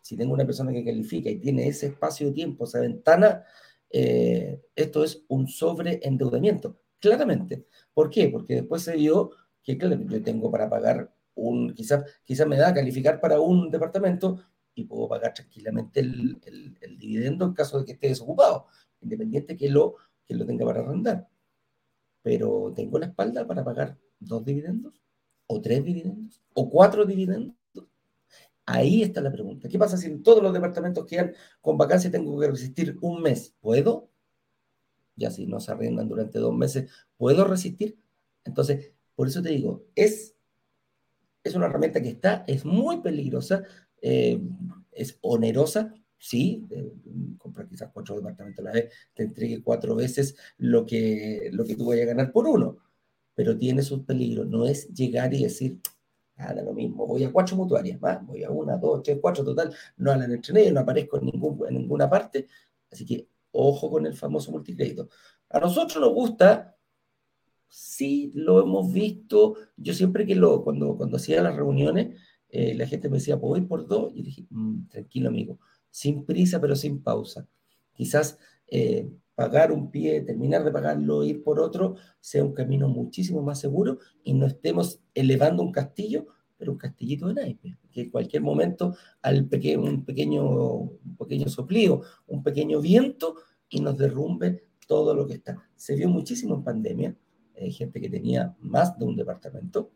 [0.00, 3.44] si tengo una persona que califica y tiene ese espacio de tiempo, esa ventana,
[3.90, 7.66] eh, esto es un sobreendeudamiento, claramente.
[7.92, 8.28] ¿Por qué?
[8.28, 9.30] Porque después se vio
[9.62, 14.42] que, claro, yo tengo para pagar un, quizás quizá me da calificar para un departamento
[14.74, 16.38] y puedo pagar tranquilamente el,
[16.98, 18.66] dividendo en caso de que esté desocupado,
[19.00, 21.28] independiente que lo, que lo tenga para arrendar.
[22.28, 25.00] Pero tengo la espalda para pagar dos dividendos
[25.46, 27.56] o tres dividendos, o cuatro dividendos.
[28.66, 29.66] Ahí está la pregunta.
[29.66, 33.54] ¿Qué pasa si en todos los departamentos quedan con vacancia tengo que resistir un mes?
[33.62, 34.10] ¿Puedo?
[35.16, 37.98] Ya si no se arrendan durante dos meses, ¿puedo resistir?
[38.44, 40.36] Entonces, por eso te digo, es,
[41.42, 43.62] es una herramienta que está, es muy peligrosa,
[44.02, 44.38] eh,
[44.92, 46.66] es onerosa, sí,
[47.38, 51.76] comprar quizás cuatro departamentos a la vez, te entregue cuatro veces lo que, lo que
[51.76, 52.78] tú vayas a ganar por uno
[53.38, 54.48] pero tiene sus peligros.
[54.48, 55.78] No es llegar y decir,
[56.36, 59.72] nada, lo mismo, voy a cuatro mutuarias, más, voy a una, dos, tres, cuatro, total,
[59.96, 62.48] no hablan entre ellos, no aparezco en, ningún, en ninguna parte.
[62.90, 65.08] Así que ojo con el famoso multicrédito.
[65.50, 66.76] A nosotros nos gusta,
[67.68, 69.54] sí, lo hemos visto.
[69.76, 73.56] Yo siempre que lo, cuando, cuando hacía las reuniones, eh, la gente me decía, ¿puedo
[73.56, 74.10] ir por dos?
[74.16, 77.46] Y dije, mm, tranquilo, amigo, sin prisa, pero sin pausa.
[77.92, 83.40] Quizás eh, pagar un pie, terminar de pagarlo, ir por otro, sea un camino muchísimo
[83.40, 88.10] más seguro y no estemos elevando un castillo, pero un castillito de naipes, que en
[88.10, 93.36] cualquier momento al pequeño, un, pequeño, un pequeño soplío, un pequeño viento
[93.68, 95.56] y nos derrumbe todo lo que está.
[95.76, 97.16] Se vio muchísimo en pandemia,
[97.56, 99.92] hay gente que tenía más de un departamento,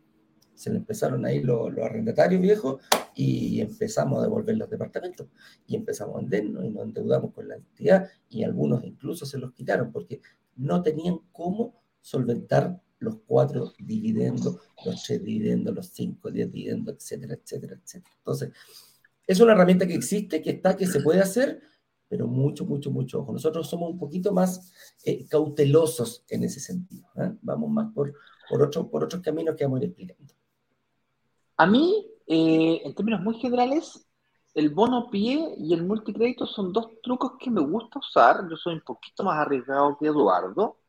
[0.55, 2.81] se le empezaron a ir los, arrendatarios viejos
[3.15, 5.27] y empezamos a devolver los departamentos
[5.67, 9.53] y empezamos a vendernos y nos endeudamos con la entidad y algunos incluso se los
[9.53, 10.21] quitaron porque
[10.55, 17.33] no tenían cómo solventar los cuatro dividendos, los tres dividendos, los cinco, diez dividendos, etcétera,
[17.35, 18.15] etcétera, etcétera.
[18.17, 18.51] Entonces,
[19.27, 21.61] es una herramienta que existe, que está, que se puede hacer,
[22.07, 23.33] pero mucho, mucho, mucho ojo.
[23.33, 24.71] Nosotros somos un poquito más
[25.03, 27.07] eh, cautelosos en ese sentido.
[27.15, 27.31] ¿eh?
[27.41, 28.13] Vamos más por,
[28.49, 30.33] por, por otros caminos que vamos a ir explicando.
[31.57, 34.07] A mí, eh, en términos muy generales,
[34.53, 38.47] el bono pie y el multicrédito son dos trucos que me gusta usar.
[38.49, 40.79] Yo soy un poquito más arriesgado que Eduardo.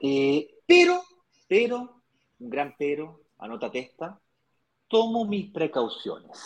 [0.00, 1.02] Eh, pero,
[1.48, 2.02] pero,
[2.38, 4.20] un gran pero, anota esta,
[4.88, 6.38] tomo mis precauciones.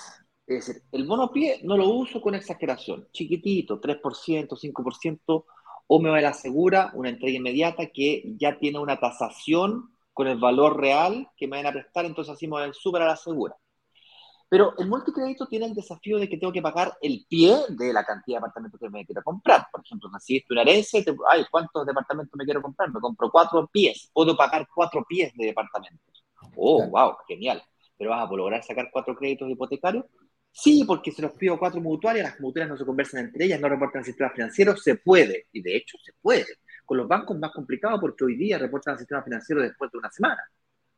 [0.46, 5.44] Es decir, el bono pie no lo uso con exageración, chiquitito, 3%, 5%,
[5.86, 10.26] o me va a la segura, una entrega inmediata que ya tiene una tasación con
[10.26, 13.06] el valor real que me van a prestar, entonces así me voy a súper a
[13.06, 13.54] la segura.
[14.48, 18.02] Pero el multicrédito tiene el desafío de que tengo que pagar el pie de la
[18.02, 19.66] cantidad de apartamentos que me quiero comprar.
[19.70, 22.92] Por ejemplo, recibiste una herencia, te, ay, ¿cuántos departamentos me quiero comprar?
[22.92, 26.24] Me compro cuatro pies, puedo pagar cuatro pies de departamentos.
[26.56, 27.62] Oh, wow, genial.
[27.96, 30.04] Pero vas a lograr sacar cuatro créditos hipotecarios.
[30.50, 33.68] Sí, porque si los pido cuatro mutuarias, las mutuarias no se conversan entre ellas, no
[33.68, 35.46] reportan el sistema financiero, se puede.
[35.52, 36.46] Y de hecho, se puede.
[36.88, 39.98] Con los bancos es más complicado porque hoy día reportan el sistema financiero después de
[39.98, 40.42] una semana.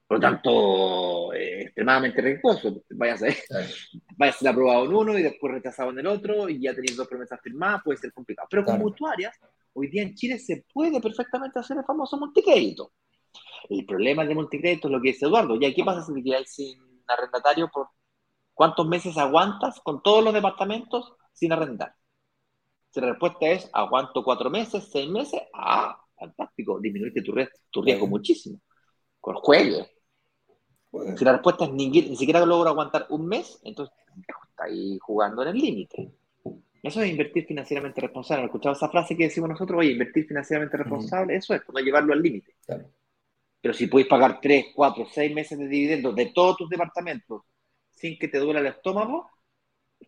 [0.07, 2.85] Por lo tanto, eh, extremadamente riesgoso.
[2.90, 3.37] Vaya a ser,
[4.16, 7.03] vaya a ser aprobado en uno y después rechazado en el otro y ya teniendo
[7.03, 8.46] dos promesas firmadas puede ser complicado.
[8.48, 9.37] Pero con mutuarias,
[9.72, 12.92] hoy día en Chile se puede perfectamente hacer el famoso multicrédito.
[13.68, 15.59] El problema del multicrédito es lo que dice Eduardo.
[15.59, 17.88] ¿Ya qué pasa si te quedas sin arrendatario por
[18.55, 21.96] cuántos meses aguantas con todos los departamentos sin arrendar?
[22.90, 27.35] Si la respuesta es aguanto cuatro meses, seis meses, ah, fantástico, disminuiste tu,
[27.70, 28.61] tu riesgo muchísimo.
[29.20, 29.87] Con juegue,
[31.16, 33.94] si la respuesta es ni, ni siquiera logro aguantar un mes, entonces
[34.48, 36.12] está ahí jugando en el límite.
[36.83, 38.46] Eso es invertir financieramente responsable.
[38.46, 39.81] ¿Escuchado esa frase que decimos nosotros?
[39.81, 42.57] Oye, invertir financieramente responsable, eso es, no llevarlo al límite.
[43.61, 47.42] Pero si puedes pagar 3, 4, 6 meses de dividendos de todos tus departamentos
[47.90, 49.29] sin que te duela el estómago,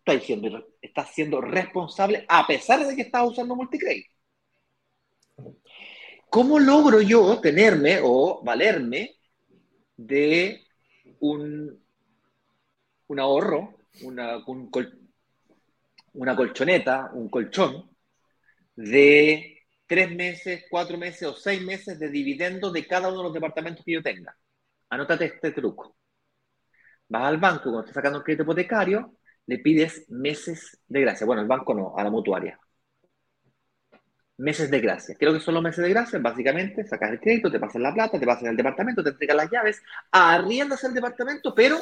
[0.05, 4.13] estás siendo, estás siendo responsable a pesar de que estás usando multicrédito.
[6.29, 9.15] ¿Cómo logro yo tenerme o valerme
[9.95, 10.63] de
[11.19, 11.83] un,
[13.07, 14.43] un ahorro, una,
[16.13, 17.89] una colchoneta, un colchón
[18.75, 23.33] de tres meses, cuatro meses o seis meses de dividendo de cada uno de los
[23.33, 24.35] departamentos que yo tenga.
[24.89, 25.95] Anótate este truco.
[27.07, 31.25] Vas al banco cuando estás sacando un crédito hipotecario, le pides meses de gracia.
[31.25, 32.59] Bueno, el banco no, a la mutuaria.
[34.37, 35.15] Meses de gracia.
[35.17, 36.19] Creo que son los meses de gracia.
[36.19, 39.51] Básicamente, sacas el crédito, te pasan la plata, te pasan el departamento, te entregan las
[39.51, 41.77] llaves, arriendas el departamento, pero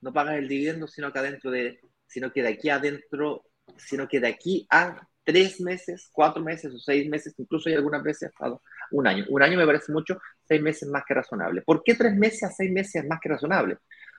[0.00, 3.44] no pagas el dividendo, sino que adentro de, sino que de aquí adentro,
[3.76, 8.02] sino que de aquí a tres meses, cuatro meses o seis meses, incluso hay algunas
[8.02, 8.58] veces hasta
[8.92, 9.26] un año.
[9.28, 11.62] Un año me parece mucho, seis meses más que razonable.
[11.62, 13.76] ¿Por qué tres meses a seis meses es más que razonable?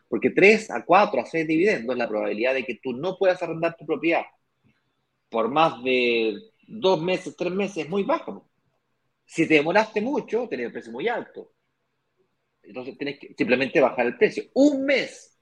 [0.10, 3.78] Porque tres a cuatro a seis dividendos, la probabilidad de que tú no puedas arrendar
[3.78, 4.26] tu propiedad
[5.30, 6.36] por más de
[6.68, 8.50] dos meses, tres meses es muy bajo.
[9.26, 11.54] Si te demoraste mucho, tenés el precio muy alto.
[12.64, 14.44] Entonces tienes que simplemente bajar el precio.
[14.56, 15.40] Un mes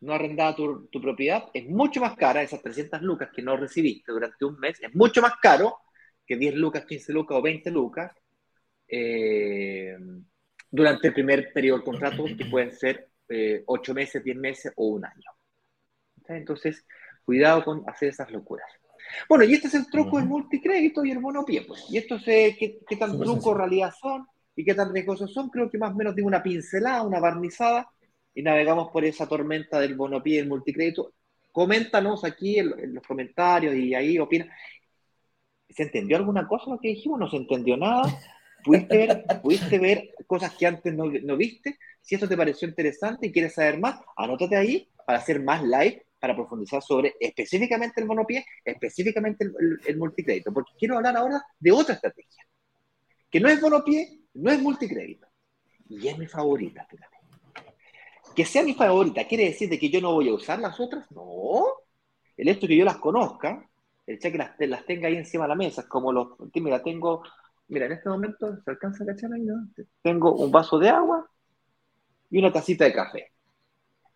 [0.00, 4.12] no arrendada tu, tu, propiedad es mucho más cara, esas 300 lucas que no recibiste
[4.12, 5.76] durante un mes, es mucho más caro
[6.24, 8.12] que 10 lucas, 15 lucas o 20 lucas
[8.86, 9.96] eh,
[10.70, 14.86] durante el primer periodo de contrato, que pueden ser eh, 8 meses, 10 meses o
[14.88, 15.30] un año.
[16.28, 16.84] Entonces,
[17.24, 18.68] cuidado con hacer esas locuras.
[19.28, 21.62] Bueno, y este es el truco del multicrédito y el bono pie.
[21.62, 21.86] Pues.
[21.90, 25.48] Y esto es qué, qué tan truco en realidad son y qué tan riesgosos son.
[25.48, 27.88] Creo que más o menos digo una pincelada, una barnizada
[28.34, 31.14] y navegamos por esa tormenta del bonopie y el multicrédito.
[31.52, 34.48] Coméntanos aquí en, los comentarios y ahí opina.
[35.68, 37.18] ¿Se entendió alguna cosa lo que dijimos?
[37.18, 38.02] ¿No se entendió nada?
[38.64, 41.78] ¿Pudiste ver, ¿pudiste ver cosas que antes no, no, viste?
[42.00, 46.06] Si esto te pareció interesante y quieres saber más, anótate ahí para hacer más live,
[46.18, 51.72] para profundizar sobre específicamente el monopie, específicamente el, el, multicrédito, porque quiero hablar ahora de
[51.72, 52.44] otra estrategia,
[53.30, 55.28] que no es monopie, no es multicrédito,
[55.88, 57.18] y es mi favorita, fíjate
[58.38, 61.10] que sea mi favorita, ¿quiere decir de que yo no voy a usar las otras?
[61.10, 61.64] No.
[62.36, 63.68] El hecho de que yo las conozca,
[64.06, 66.28] el hecho de que las, las, tenga ahí encima de la mesa, es como los.
[66.54, 67.24] Mira, tengo.
[67.68, 69.42] Mira, en este momento, ¿se alcanza a cachar ahí?
[69.42, 69.68] No?
[70.02, 71.28] Tengo un vaso de agua
[72.30, 73.32] y una tacita de café.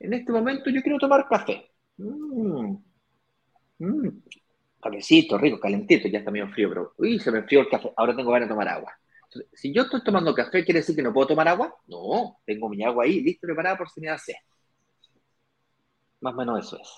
[0.01, 1.71] En este momento yo quiero tomar café.
[1.97, 2.77] Mmm.
[5.39, 6.95] Rico, calentito, ya está medio frío, pero.
[6.99, 7.93] Uy, se me enfrió el café.
[7.97, 8.93] Ahora tengo ganas de tomar agua
[9.53, 11.75] si yo estoy tomando café, ¿quiere decir que no puedo tomar agua?
[11.87, 14.35] No, tengo mi agua ahí, lista, preparada por si me da sed.
[16.21, 16.89] Más o menos eso es.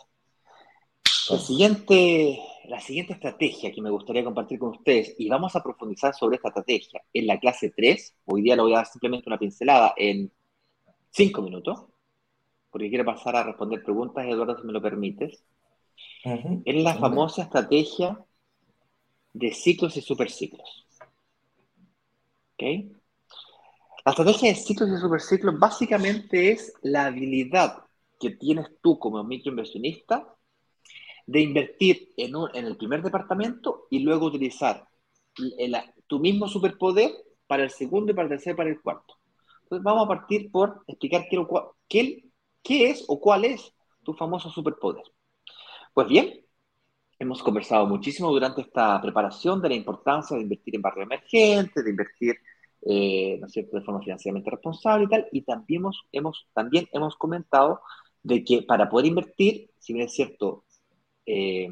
[1.30, 6.14] La siguiente, la siguiente estrategia que me gustaría compartir con ustedes, y vamos a profundizar
[6.14, 9.38] sobre esta estrategia en la clase 3, hoy día le voy a dar simplemente una
[9.38, 10.30] pincelada en
[11.10, 11.86] 5 minutos,
[12.70, 15.42] porque quiero pasar a responder preguntas, Eduardo, si me lo permites.
[16.64, 18.22] Es la famosa estrategia
[19.32, 20.86] de ciclos y superciclos.
[24.04, 27.84] La estrategia de ciclos y superciclos básicamente es la habilidad
[28.20, 30.33] que tienes tú como microinversionista
[31.26, 34.86] de invertir en, un, en el primer departamento y luego utilizar
[35.58, 37.10] el, tu mismo superpoder
[37.46, 39.14] para el segundo y para el tercero para el cuarto.
[39.62, 41.26] Entonces vamos a partir por explicar
[41.88, 45.04] qué, es o cuál es tu famoso superpoder.
[45.92, 46.44] Pues bien,
[47.18, 51.90] hemos conversado muchísimo durante esta preparación de la importancia de invertir en barrio emergente, de
[51.90, 52.36] invertir
[52.86, 57.16] eh, ¿no es de forma financieramente responsable y tal, y también hemos, hemos, también hemos
[57.16, 57.80] comentado
[58.22, 60.64] de que para poder invertir, si bien es cierto,
[61.26, 61.68] eh,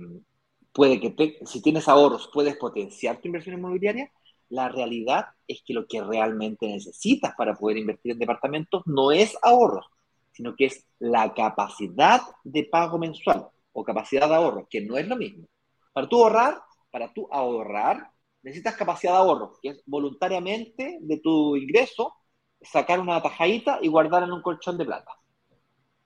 [0.73, 4.11] puede que si tienes ahorros puedes potenciar tu inversión inmobiliaria,
[4.49, 9.37] la realidad es que lo que realmente necesitas para poder invertir en departamentos no es
[9.43, 9.87] ahorros,
[10.33, 15.09] sino que es la capacidad de pago mensual o capacidad de ahorro, que no es
[15.09, 15.47] lo mismo.
[15.93, 18.11] Para tú ahorrar, para tú ahorrar,
[18.43, 22.15] necesitas capacidad de ahorro, que es voluntariamente de tu ingreso
[22.61, 25.13] sacar una tajadita y guardar en un colchón de plata.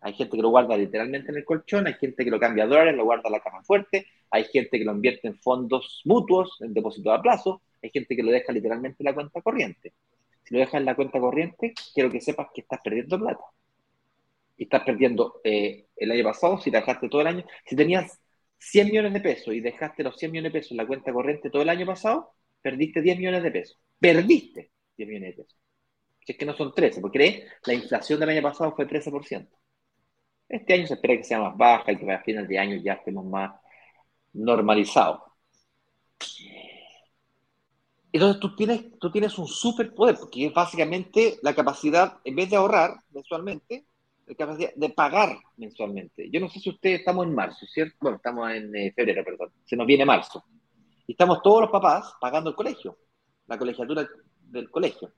[0.07, 2.69] Hay gente que lo guarda literalmente en el colchón, hay gente que lo cambia a
[2.69, 6.59] dólares, lo guarda en la caja fuerte, hay gente que lo invierte en fondos mutuos,
[6.61, 9.95] en depósito a plazo, hay gente que lo deja literalmente en la cuenta corriente.
[10.45, 13.43] Si lo dejas en la cuenta corriente, quiero que sepas que estás perdiendo plata.
[14.57, 18.21] Y estás perdiendo eh, el año pasado, si dejaste todo el año, si tenías
[18.59, 21.51] 100 millones de pesos y dejaste los 100 millones de pesos en la cuenta corriente
[21.51, 22.33] todo el año pasado,
[22.63, 23.77] perdiste 10 millones de pesos.
[23.99, 25.59] Perdiste 10 millones de pesos.
[26.25, 29.49] Si es que no son 13, porque la inflación del año pasado fue 13%.
[30.49, 32.95] Este año se espera que sea más baja y que a finales de año ya
[32.95, 33.53] estemos más
[34.33, 35.23] normalizados.
[38.13, 42.57] Entonces tú tienes, tú tienes un superpoder, porque es básicamente la capacidad, en vez de
[42.57, 43.87] ahorrar mensualmente,
[44.27, 46.31] la capacidad de pagar mensualmente.
[46.31, 47.97] Yo no sé si ustedes estamos en marzo, ¿cierto?
[48.01, 49.53] Bueno, estamos en eh, febrero, perdón.
[49.65, 50.45] Se nos viene marzo.
[51.07, 52.97] Y estamos todos los papás pagando el colegio,
[53.47, 54.09] la colegiatura
[54.41, 55.13] del colegio.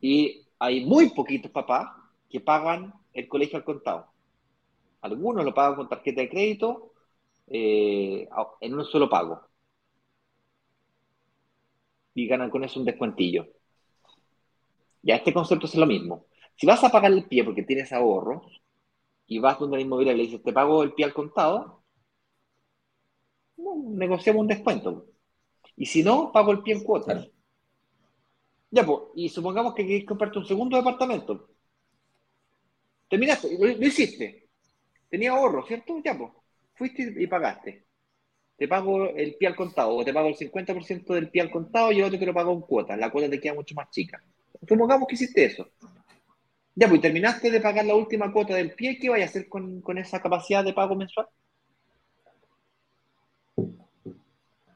[0.00, 1.88] Y hay muy poquitos papás
[2.28, 4.06] que pagan el colegio al contado.
[5.02, 6.92] Algunos lo pagan con tarjeta de crédito
[7.48, 8.28] eh,
[8.60, 9.40] en un solo pago.
[12.14, 13.46] Y ganan con eso un descuentillo.
[15.02, 16.26] Ya este concepto es lo mismo.
[16.56, 18.42] Si vas a pagar el pie porque tienes ahorro
[19.26, 21.82] y vas donde la inmobiliaria y le dices, te pago el pie al contado,
[23.56, 25.06] negociamos un descuento.
[25.76, 27.28] Y si no, pago el pie en cuotas.
[28.70, 31.48] Ya, pues, y supongamos que quieres comprarte un segundo departamento.
[33.12, 34.48] Terminaste, lo, hiciste.
[35.10, 36.00] Tenía ahorro, ¿cierto?
[36.02, 36.30] Ya, pues,
[36.72, 37.84] fuiste y pagaste.
[38.56, 41.92] Te pago el pie al contado, o te pago el 50% del pie al contado
[41.92, 42.98] y el otro te lo pago en cuotas.
[42.98, 44.18] La cuota te queda mucho más chica.
[44.66, 45.68] Supongamos que hiciste eso.
[46.74, 49.82] Ya, pues terminaste de pagar la última cuota del pie, ¿qué vaya a hacer con,
[49.98, 51.26] esa capacidad de pago mensual?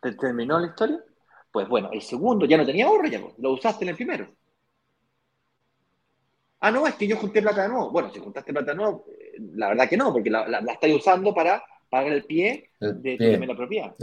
[0.02, 1.02] ¿Te terminó la historia?
[1.50, 4.28] Pues bueno, el segundo ya no tenía ahorro, ya pues, lo usaste en el primero.
[6.60, 7.90] Ah, no, es que yo junté plata de nuevo.
[7.90, 10.90] Bueno, si juntaste plata de nuevo, eh, la verdad que no, porque la, la, estás
[10.90, 13.94] usando para pagar el pie de tu primera propiedad.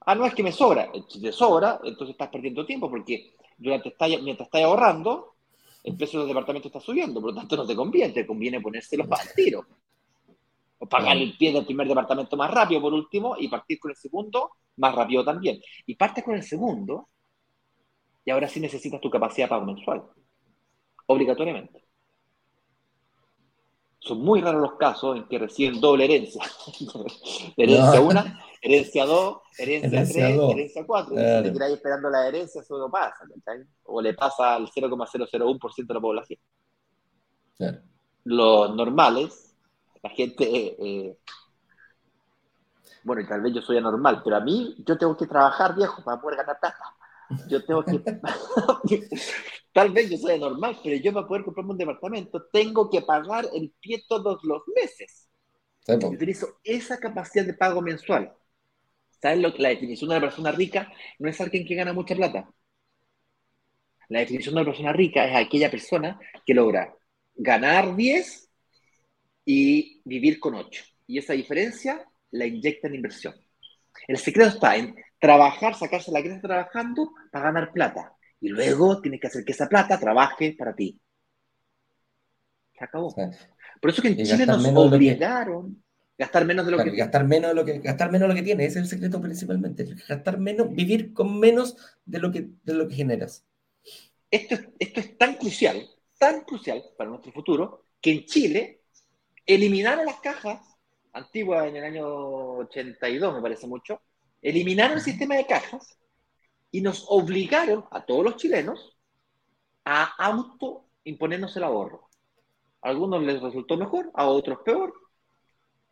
[0.00, 0.90] Ah, no, es que me sobra.
[1.08, 5.34] Si te sobra, entonces estás perdiendo tiempo, porque durante mientras estás ahorrando,
[5.82, 9.06] el precio del departamento está subiendo, por lo tanto no te conviene, te conviene ponérselos
[9.06, 9.66] para el tiro.
[10.78, 13.96] O pagar el pie del primer departamento más rápido, por último, y partir con el
[13.96, 15.60] segundo más rápido también.
[15.86, 17.08] Y partes con el segundo,
[18.24, 20.02] y ahora sí necesitas tu capacidad de pago mensual.
[21.06, 21.86] Obligatoriamente.
[24.06, 26.42] Son muy raros los casos en que reciben doble herencia.
[27.56, 28.24] herencia 1,
[28.62, 30.18] herencia 2, herencia 3,
[30.50, 31.14] herencia 4.
[31.14, 31.38] Claro.
[31.38, 33.24] Si te quedáis esperando la herencia, eso no pasa.
[33.84, 36.38] O le pasa al 0,001% de la población.
[38.24, 39.56] Los normales,
[40.02, 40.44] la gente.
[40.44, 41.18] Eh, eh,
[43.02, 46.02] bueno, y tal vez yo soy anormal, pero a mí yo tengo que trabajar, viejo,
[46.04, 46.94] para poder ganar plata.
[47.48, 48.00] Yo tengo que.
[49.76, 53.46] Tal vez yo soy normal, pero yo para poder comprarme un departamento tengo que pagar
[53.52, 55.28] el pie todos los meses.
[55.86, 58.32] Utilizo esa capacidad de pago mensual.
[59.20, 62.16] ¿Sabes lo que la definición de una persona rica no es alguien que gana mucha
[62.16, 62.48] plata?
[64.08, 66.96] La definición de una persona rica es aquella persona que logra
[67.34, 68.48] ganar 10
[69.44, 70.84] y vivir con 8.
[71.06, 73.34] Y esa diferencia la inyecta en inversión.
[74.08, 78.15] El secreto está en trabajar, sacarse la cresta trabajando para ganar plata.
[78.40, 81.00] Y luego tienes que hacer que esa plata trabaje para ti.
[82.78, 83.14] Se acabó.
[83.80, 85.86] Por eso que en Chile nos obligaron a
[86.18, 88.44] gastar menos de lo que gastar menos de lo que gastar menos de lo que
[88.44, 89.86] tienes, ese es el secreto principalmente.
[90.08, 93.44] Gastar menos, vivir con menos de lo que, de lo que generas.
[94.30, 95.86] Esto, esto es tan crucial,
[96.18, 98.82] tan crucial para nuestro futuro, que en Chile
[99.46, 100.60] eliminaron las cajas
[101.12, 104.02] antiguas en el año 82, me parece mucho,
[104.42, 105.96] eliminaron el sistema de cajas
[106.76, 108.98] y nos obligaron a todos los chilenos
[109.86, 112.10] a autoimponernos el ahorro.
[112.82, 114.92] A algunos les resultó mejor, a otros peor,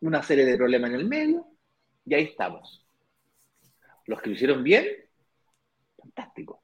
[0.01, 1.47] una serie de problemas en el medio,
[2.05, 2.87] y ahí estamos.
[4.05, 4.87] Los que lo hicieron bien,
[5.97, 6.63] fantástico.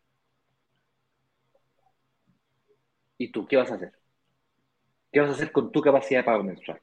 [3.16, 3.94] ¿Y tú qué vas a hacer?
[5.10, 6.78] ¿Qué vas a hacer con tu capacidad de pago mensual?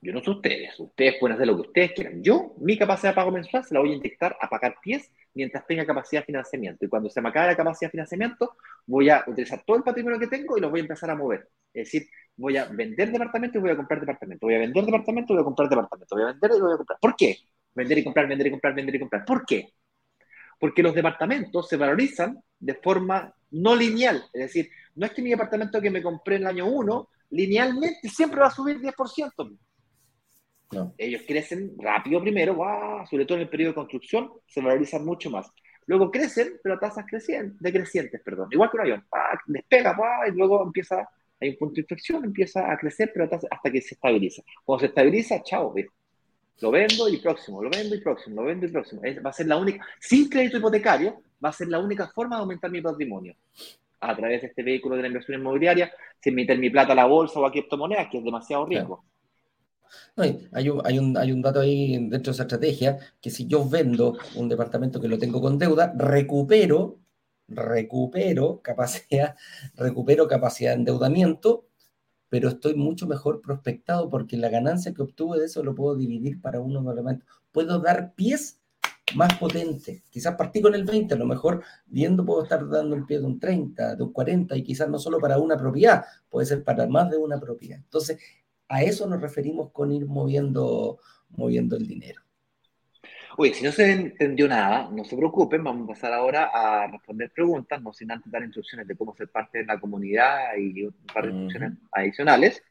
[0.00, 2.22] Yo no sé ustedes, ustedes pueden hacer lo que ustedes quieran.
[2.22, 5.66] Yo, mi capacidad de pago mensual, se la voy a inyectar a pagar pies mientras
[5.66, 6.84] tenga capacidad de financiamiento.
[6.84, 8.56] Y cuando se me acabe la capacidad de financiamiento,
[8.86, 11.48] voy a utilizar todo el patrimonio que tengo y lo voy a empezar a mover.
[11.72, 14.46] Es decir, voy a vender departamentos y voy a comprar departamentos.
[14.46, 16.16] Voy a vender departamentos y voy a comprar departamentos.
[16.16, 16.98] Voy a vender y voy a comprar.
[17.00, 17.36] ¿Por qué?
[17.74, 19.24] Vender y comprar, vender y comprar, vender y comprar.
[19.24, 19.68] ¿Por qué?
[20.58, 24.24] Porque los departamentos se valorizan de forma no lineal.
[24.32, 28.08] Es decir, no es que mi departamento que me compré en el año 1, linealmente
[28.08, 29.58] siempre va a subir 10%.
[30.98, 32.56] Ellos crecen rápido primero,
[33.08, 35.50] sobre todo en el periodo de construcción, se valorizan mucho más.
[35.86, 38.48] Luego crecen, pero a tasas crecientes, decrecientes, perdón.
[38.52, 39.04] Igual que un avión,
[39.46, 39.96] despega,
[40.28, 41.08] y luego empieza,
[41.40, 44.42] hay un punto de inflexión, empieza a crecer, pero hasta que se estabiliza.
[44.64, 45.74] Cuando se estabiliza, chao,
[46.60, 49.02] Lo vendo y próximo, lo vendo y próximo, lo vendo y próximo.
[49.02, 52.42] va a ser la única, sin crédito hipotecario, va a ser la única forma de
[52.42, 53.34] aumentar mi patrimonio.
[53.98, 57.06] A través de este vehículo de la inversión inmobiliaria, sin meter mi plata a la
[57.06, 59.04] bolsa o a criptomonedas, que es demasiado riesgo.
[60.16, 63.46] No, hay, un, hay, un, hay un dato ahí dentro de esa estrategia, que si
[63.46, 67.00] yo vendo un departamento que lo tengo con deuda, recupero,
[67.48, 69.36] recupero capacidad,
[69.74, 71.66] recupero capacidad de endeudamiento,
[72.28, 76.40] pero estoy mucho mejor prospectado porque la ganancia que obtuve de eso lo puedo dividir
[76.40, 77.28] para uno elementos.
[77.52, 78.60] Puedo dar pies
[79.14, 80.02] más potentes.
[80.10, 83.26] Quizás partí con el 20, a lo mejor viendo puedo estar dando el pie de
[83.26, 86.86] un 30, de un 40 y quizás no solo para una propiedad, puede ser para
[86.86, 87.78] más de una propiedad.
[87.78, 88.18] Entonces,
[88.70, 91.00] a eso nos referimos con ir moviendo,
[91.30, 92.22] moviendo el dinero.
[93.36, 97.32] Oye, si no se entendió nada, no se preocupen, vamos a pasar ahora a responder
[97.32, 100.94] preguntas, no sin antes dar instrucciones de cómo ser parte de la comunidad y un
[101.12, 102.62] par de instrucciones adicionales.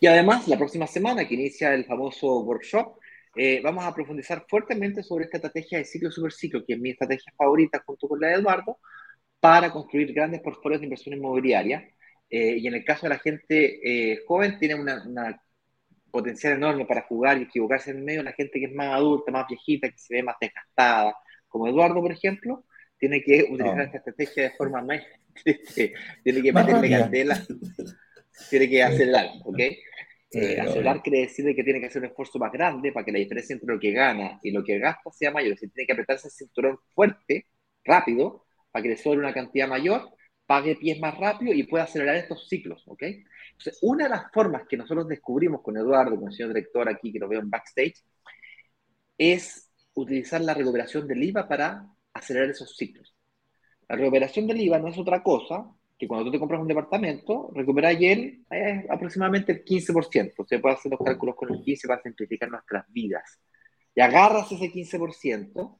[0.00, 2.98] Y además, la próxima semana que inicia el famoso workshop,
[3.36, 6.90] eh, vamos a profundizar fuertemente sobre esta estrategia de ciclo super ciclo, que es mi
[6.90, 8.78] estrategia favorita junto con la de Eduardo,
[9.40, 11.88] para construir grandes portfolios de inversión inmobiliaria
[12.36, 15.40] eh, y en el caso de la gente eh, joven, tiene una,
[16.10, 18.24] potencial enorme para jugar y equivocarse en medio.
[18.24, 21.14] La gente que es más adulta, más viejita, que se ve más desgastada,
[21.46, 22.64] como Eduardo, por ejemplo,
[22.98, 25.00] tiene que utilizar esta estrategia de forma más.
[26.24, 27.40] tiene que meterle candela,
[28.50, 29.60] tiene que acelerar, ¿ok?
[30.32, 33.20] Eh, acelerar quiere decir que tiene que hacer un esfuerzo más grande para que la
[33.20, 35.56] diferencia entre lo que gana y lo que gasta sea mayor.
[35.56, 37.46] Si tiene que apretarse el cinturón fuerte,
[37.84, 40.10] rápido, para que le sobre una cantidad mayor
[40.46, 43.02] pague pies más rápido y pueda acelerar estos ciclos, ¿ok?
[43.02, 47.12] Entonces, una de las formas que nosotros descubrimos con Eduardo, con el señor director aquí,
[47.12, 48.04] que lo veo en backstage,
[49.16, 53.14] es utilizar la recuperación del IVA para acelerar esos ciclos.
[53.88, 55.66] La recuperación del IVA no es otra cosa
[55.96, 60.44] que cuando tú te compras un departamento, recuperar él eh, aproximadamente el 15%.
[60.46, 63.38] Se puede hacer los cálculos con el 15 para simplificar nuestras vidas.
[63.94, 65.78] Y agarras ese 15%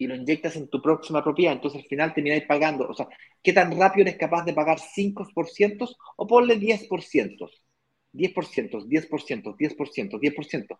[0.00, 3.06] y lo inyectas en tu próxima propiedad, entonces al final termináis pagando, o sea,
[3.42, 5.86] ¿qué tan rápido eres capaz de pagar 5%
[6.16, 6.88] o ponle 10%?
[6.88, 10.78] 10%, 10%, 10%, 10%.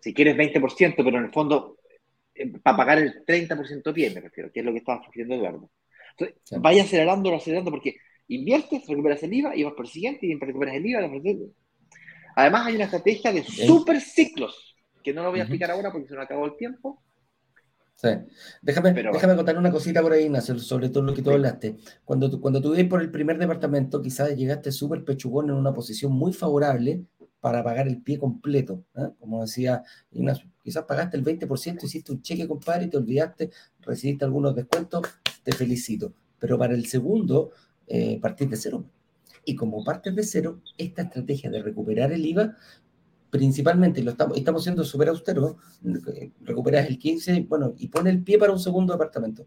[0.00, 1.78] Si quieres 20%, pero en el fondo,
[2.32, 5.72] eh, para pagar el 30% bien, me refiero, que es lo que estaba sugiriendo Eduardo.
[6.16, 7.96] Entonces, vaya acelerando, acelerando, porque
[8.28, 11.10] inviertes, recuperas el IVA y vas por el siguiente y recuperas el IVA.
[12.36, 16.06] Además, hay una estrategia de super ciclos, que no lo voy a explicar ahora porque
[16.06, 17.02] se nos acabó el tiempo,
[18.00, 18.10] Sí.
[18.62, 21.78] Déjame, déjame contar una cosita por ahí, Ignacio, sobre todo lo que tú hablaste.
[22.04, 26.12] Cuando tú, cuando tú por el primer departamento, quizás llegaste súper pechugón en una posición
[26.12, 27.04] muy favorable
[27.40, 28.84] para pagar el pie completo.
[28.94, 29.08] ¿eh?
[29.18, 29.82] Como decía
[30.12, 35.02] Ignacio, quizás pagaste el 20%, hiciste un cheque, compadre, y te olvidaste, recibiste algunos descuentos,
[35.42, 36.14] te felicito.
[36.38, 37.50] Pero para el segundo,
[37.88, 38.84] eh, partiste de cero.
[39.44, 42.54] Y como partes de cero, esta estrategia de recuperar el IVA
[43.30, 45.56] principalmente, lo estamos, estamos siendo súper austeros,
[46.40, 49.46] recuperas el 15, bueno, y pone el pie para un segundo departamento.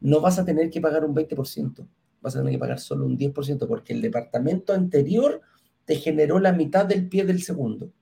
[0.00, 1.86] No vas a tener que pagar un 20%,
[2.20, 5.40] vas a tener que pagar solo un 10%, porque el departamento anterior
[5.84, 7.92] te generó la mitad del pie del segundo.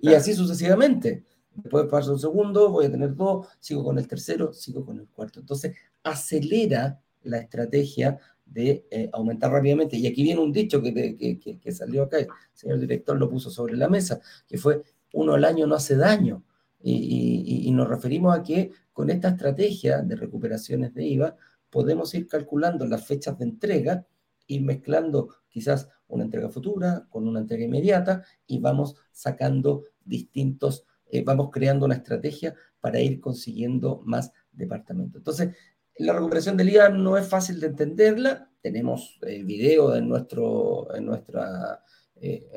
[0.00, 1.24] Y así sucesivamente.
[1.54, 5.06] Después paso un segundo, voy a tener dos, sigo con el tercero, sigo con el
[5.08, 5.40] cuarto.
[5.40, 8.18] Entonces, acelera la estrategia
[8.52, 9.96] de eh, aumentar rápidamente.
[9.96, 13.50] Y aquí viene un dicho que, que, que, salió acá, el señor director lo puso
[13.50, 14.82] sobre la mesa, que fue
[15.12, 16.44] uno al año no hace daño.
[16.84, 21.36] Y, y, nos referimos a que con esta estrategia de recuperaciones de IVA
[21.70, 24.04] podemos ir calculando las fechas de entrega,
[24.48, 31.22] ir mezclando quizás una entrega futura con una entrega inmediata y vamos sacando distintos, eh,
[31.22, 35.20] vamos creando una estrategia para ir consiguiendo más departamentos.
[35.20, 35.54] Entonces,
[35.98, 38.50] la recuperación del IVA no es fácil de entenderla.
[38.60, 41.82] Tenemos eh, video en, nuestro, en nuestra,
[42.16, 42.48] eh,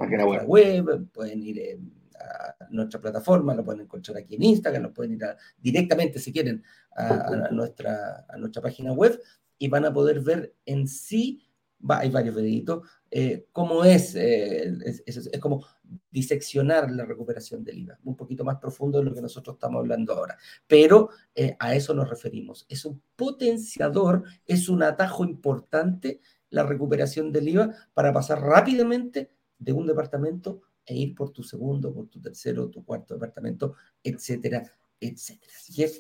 [0.46, 1.08] web.
[1.12, 1.80] pueden ir eh,
[2.20, 5.22] a nuestra plataforma, lo pueden encontrar aquí en Instagram, lo pueden ir
[5.58, 6.64] directamente si quieren
[6.96, 9.20] a, nuestra, a nuestra página web
[9.58, 11.46] y van a poder ver en sí
[11.90, 14.74] hay varios videitos, eh, cómo es, eh,
[15.06, 15.66] es, como
[16.10, 20.14] diseccionar la recuperación del IVA, un poquito más profundo de lo que nosotros estamos hablando
[20.14, 20.38] ahora.
[20.68, 22.66] Pero eh, a eso nos referimos.
[22.70, 29.74] Es un potenciador, es un atajo importante la recuperación del IVA para pasar rápidamente de
[29.74, 34.64] un departamento e ir por tu segundo, por tu tercero, tu cuarto departamento, etcétera,
[35.00, 35.52] etcétera.
[35.58, 35.92] Así que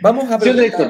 [0.00, 0.38] vamos a,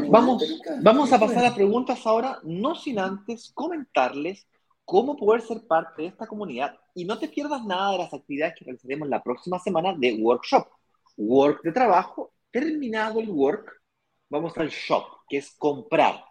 [0.09, 0.43] vamos,
[0.81, 4.47] vamos a pasar a preguntas ahora, no sin antes comentarles
[4.91, 8.57] cómo poder ser parte de esta comunidad y no te pierdas nada de las actividades
[8.59, 10.67] que realizaremos la próxima semana de workshop.
[11.17, 13.71] Work de trabajo, terminado el work,
[14.29, 16.25] vamos al shop, que es comprar.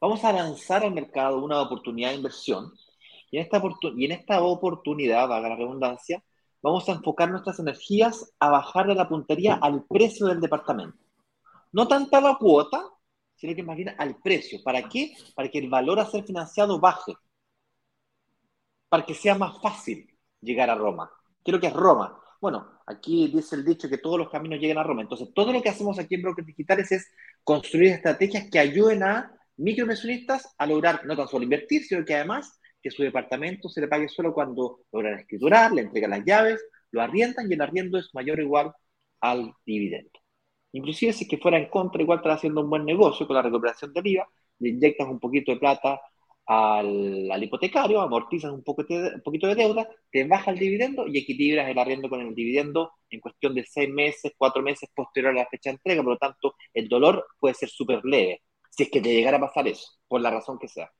[0.00, 2.72] Vamos a lanzar al mercado una oportunidad de inversión
[3.30, 3.62] y en esta,
[3.94, 6.24] y en esta oportunidad, valga la redundancia,
[6.62, 10.96] vamos a enfocar nuestras energías a bajar de la puntería al precio del departamento.
[11.70, 12.82] No tanto a la cuota,
[13.34, 14.62] sino que más bien al precio.
[14.64, 15.12] ¿Para qué?
[15.34, 17.12] Para que el valor a ser financiado baje.
[18.88, 20.08] Para que sea más fácil
[20.40, 21.10] llegar a Roma.
[21.42, 22.20] Quiero que es Roma.
[22.40, 25.02] Bueno, aquí dice el dicho que todos los caminos llegan a Roma.
[25.02, 27.10] Entonces, todo lo que hacemos aquí en Brokers Digitales es
[27.42, 32.60] construir estrategias que ayuden a microinversionistas a lograr no tan solo invertir, sino que además
[32.82, 37.02] que su departamento se le pague solo cuando logran escriturar, le entregan las llaves, lo
[37.02, 38.72] arriendan y el arriendo es mayor o igual
[39.20, 40.20] al dividendo.
[40.72, 43.92] Inclusive si que fuera en contra, igual estás haciendo un buen negocio con la recuperación
[43.92, 44.28] del IVA,
[44.58, 46.00] le inyectas un poquito de plata
[46.46, 51.68] al, hipotecario, amortizas un, poco un poquito de deuda, te baja el dividendo y equilibras
[51.68, 55.46] el arriendo con el dividendo en cuestión de seis meses, cuatro meses posterior a la
[55.46, 56.02] fecha de entrega.
[56.02, 59.40] Por lo tanto, el dolor puede ser súper leve si es que te llegara a
[59.40, 60.90] pasar eso, por la razón que sea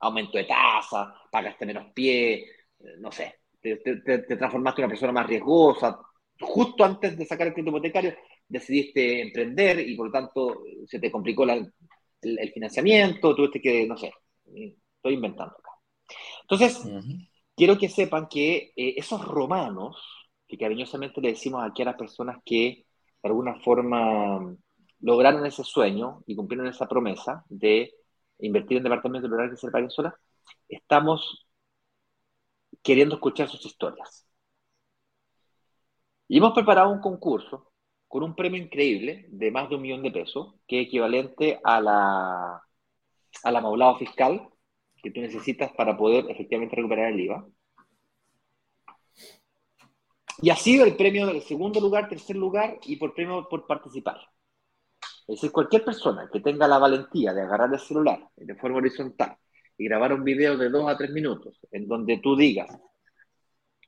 [0.00, 5.26] aumento de tasa, pagaste menos pie, eh, no sé, te, transformaste en una persona más
[5.26, 5.98] riesgosa.
[6.40, 8.14] Justo antes de sacar el crédito hipotecario
[8.46, 11.72] decidiste emprender y por lo tanto se te complicó el,
[12.52, 14.12] financiamiento, tuviste que, no sé,
[14.54, 15.70] estoy inventando acá.
[16.42, 16.82] Entonces,
[17.56, 19.96] quiero que sepan que eh, esos romanos,
[20.46, 22.86] que cariñosamente le decimos aquí a las personas que
[23.22, 24.56] de alguna forma
[25.00, 27.94] lograron ese sueño y cumplieron esa promesa de
[28.38, 30.14] invertir en departamentos de que se paguen solas,
[30.68, 31.46] estamos
[32.82, 34.26] queriendo escuchar sus historias.
[36.28, 37.72] Y hemos preparado un concurso
[38.06, 41.80] con un premio increíble de más de un millón de pesos, que es equivalente a
[41.80, 42.62] la,
[43.42, 44.48] a la maulado fiscal
[45.02, 47.46] que tú necesitas para poder efectivamente recuperar el IVA.
[50.40, 54.18] Y ha sido el premio del segundo lugar, tercer lugar y por premio por participar.
[55.28, 59.36] Es decir, cualquier persona que tenga la valentía de agarrar el celular de forma horizontal
[59.76, 62.78] y grabar un video de dos a tres minutos en donde tú digas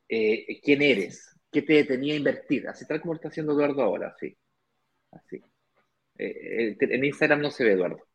[0.09, 4.09] eh, quién eres, qué te tenía a invertir, así tal como está haciendo Eduardo ahora,
[4.09, 4.37] así.
[5.13, 5.37] así.
[6.19, 8.07] Eh, eh, en Instagram no se ve, Eduardo.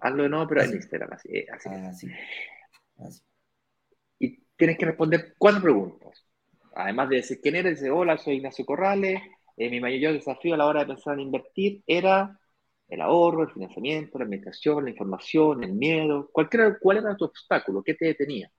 [0.00, 1.44] Hazlo de nuevo, pero en Instagram, así.
[2.98, 3.22] así.
[4.18, 6.26] Y tienes que responder cuatro preguntas.
[6.74, 9.20] Además de decir quién eres, dice, hola, soy Ignacio Corrales,
[9.56, 12.38] eh, mi mayor desafío a la hora de pensar en invertir era
[12.88, 17.82] el ahorro, el financiamiento, la administración, la información, el miedo, cualquiera, cuál era tu obstáculo,
[17.82, 18.50] qué te detenía.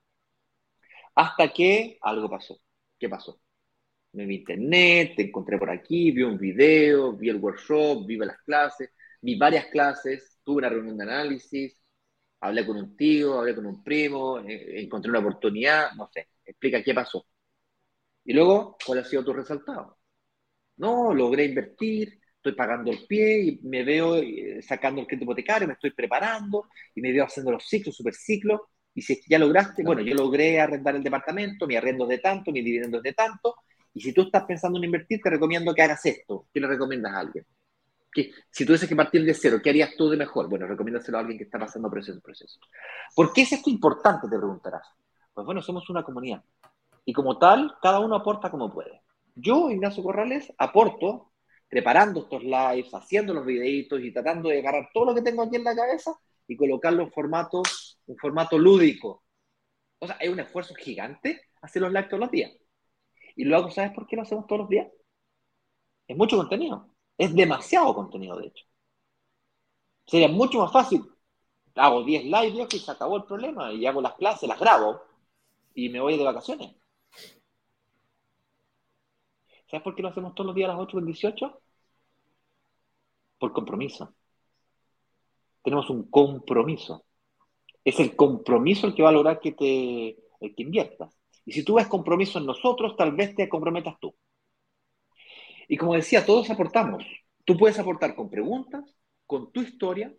[1.15, 2.57] Hasta que algo pasó.
[2.99, 3.41] ¿Qué pasó?
[4.13, 8.37] Me vi internet, te encontré por aquí, vi un video, vi el workshop, vi las
[8.43, 8.91] clases,
[9.21, 11.81] vi varias clases, tuve una reunión de análisis,
[12.41, 16.83] hablé con un tío, hablé con un primo, eh, encontré una oportunidad, no sé, explica
[16.83, 17.25] qué pasó.
[18.23, 19.97] Y luego, ¿cuál ha sido tu resultado?
[20.77, 25.67] No, logré invertir, estoy pagando el pie y me veo eh, sacando el crédito hipotecario,
[25.67, 28.61] me estoy preparando y me veo haciendo los ciclos, superciclos.
[28.93, 32.61] Y si ya lograste, bueno, yo logré arrendar el departamento, mi arrendo de tanto, mi
[32.61, 33.55] dividendo de tanto.
[33.93, 36.47] Y si tú estás pensando en invertir, te recomiendo que hagas esto.
[36.53, 37.45] ¿Qué le recomiendas a alguien?
[38.13, 40.49] Que, si tú dices que partir de cero, ¿qué harías tú de mejor?
[40.49, 42.59] Bueno, recomiéndaselo a alguien que está pasando por ese proceso.
[43.15, 44.27] ¿Por qué es esto importante?
[44.27, 44.87] Te preguntarás.
[45.33, 46.43] Pues bueno, somos una comunidad.
[47.05, 49.01] Y como tal, cada uno aporta como puede.
[49.35, 51.31] Yo, Ignacio Corrales, aporto
[51.69, 55.55] preparando estos lives, haciendo los videitos y tratando de agarrar todo lo que tengo aquí
[55.55, 56.11] en la cabeza
[56.45, 57.63] y colocarlo en formato,
[58.07, 59.23] un formato lúdico.
[59.99, 62.51] O sea, hay un esfuerzo gigante hacer los lives todos los días.
[63.37, 64.87] Y luego, ¿sabes por qué lo hacemos todos los días?
[66.07, 66.90] Es mucho contenido.
[67.21, 68.65] Es demasiado contenido, de hecho.
[70.07, 71.03] Sería mucho más fácil.
[71.75, 74.99] Hago 10 lives y se acabó el problema y hago las clases, las grabo
[75.75, 76.75] y me voy de vacaciones.
[79.67, 81.61] ¿Sabes por qué lo hacemos todos los días a las 8 y 18?
[83.37, 84.15] Por compromiso.
[85.61, 87.05] Tenemos un compromiso.
[87.85, 91.15] Es el compromiso el que va a lograr que te el que inviertas.
[91.45, 94.11] Y si tú ves compromiso en nosotros, tal vez te comprometas tú.
[95.71, 97.01] Y como decía, todos aportamos.
[97.45, 98.83] Tú puedes aportar con preguntas,
[99.25, 100.13] con tu historia,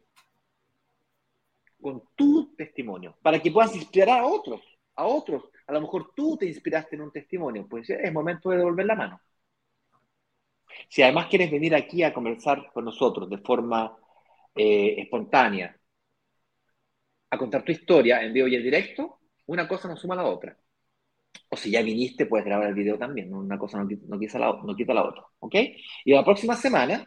[1.79, 4.63] con tu testimonio, para que puedas inspirar a otros,
[4.95, 5.45] a otros.
[5.67, 8.95] A lo mejor tú te inspiraste en un testimonio, pues es momento de devolver la
[8.95, 9.21] mano.
[10.89, 13.95] Si además quieres venir aquí a conversar con nosotros de forma
[14.55, 15.79] eh, espontánea,
[17.29, 20.25] a contar tu historia en vivo y en directo, una cosa no suma a la
[20.25, 20.57] otra.
[21.49, 23.33] O si ya viniste, puedes grabar el video también.
[23.35, 25.25] Una cosa no, quita la, no quita la otra.
[25.41, 25.55] ¿Ok?
[26.05, 27.05] Y la próxima semana,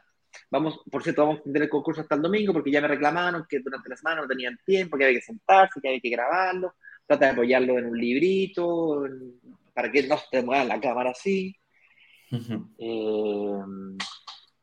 [0.51, 3.45] vamos, por cierto, vamos a tener el concurso hasta el domingo porque ya me reclamaron
[3.49, 6.76] que durante la semana no tenían tiempo, que había que sentarse, que había que grabarlo.
[7.07, 9.03] Trata de apoyarlo en un librito,
[9.73, 11.55] para que no se mueva la cámara así.
[12.32, 13.59] Eh,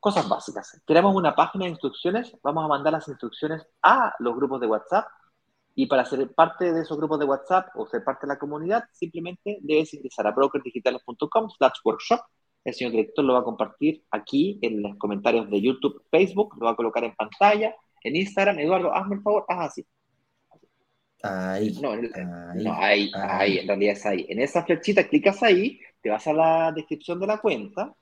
[0.01, 0.83] cosas básicas.
[0.85, 5.07] Queremos una página de instrucciones, vamos a mandar las instrucciones a los grupos de WhatsApp
[5.75, 8.85] y para ser parte de esos grupos de WhatsApp o ser parte de la comunidad,
[8.93, 12.20] simplemente debes ingresar a brokerdigitales.com slash workshop.
[12.64, 16.66] El señor director lo va a compartir aquí en los comentarios de YouTube, Facebook, lo
[16.66, 18.59] va a colocar en pantalla, en Instagram.
[18.59, 19.87] Eduardo, hazme el favor, haz así.
[21.23, 21.93] Ahí, no,
[22.73, 24.27] ahí, ahí, en realidad es ahí.
[24.29, 27.95] En esa flechita clicas ahí, te vas a la descripción de la cuenta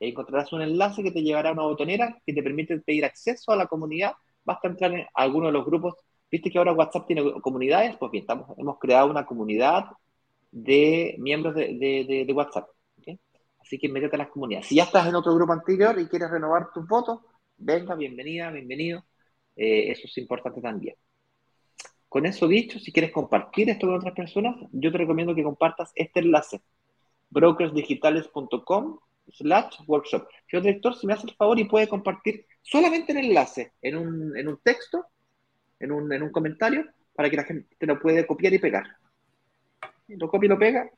[0.00, 3.52] y encontrarás un enlace que te llevará a una botonera que te permite pedir acceso
[3.52, 4.12] a la comunidad.
[4.44, 5.94] Basta entrar en alguno de los grupos
[6.34, 9.84] Viste que ahora WhatsApp tiene comunidades, pues bien, estamos, hemos creado una comunidad
[10.50, 12.68] de miembros de, WhatsApp.
[13.60, 14.66] Así que métete a las comunidades.
[14.66, 17.20] Si ya estás en otro grupo anterior y quieres renovar tus votos,
[17.56, 19.04] venga, bienvenida, bienvenido.
[19.54, 20.96] Eh, eso es importante también.
[22.08, 25.92] Con eso dicho, si quieres compartir esto con otras personas, yo te recomiendo que compartas
[25.94, 26.62] este enlace,
[27.30, 30.26] brokersdigitales.com slash workshop.
[30.50, 34.36] Señor director, si me hace el favor y puede compartir solamente el enlace en un,
[34.36, 35.06] en un texto,
[35.80, 38.84] en un, en un comentario para que la gente lo puede copiar y pegar.
[40.08, 40.90] Lo copia y lo pega,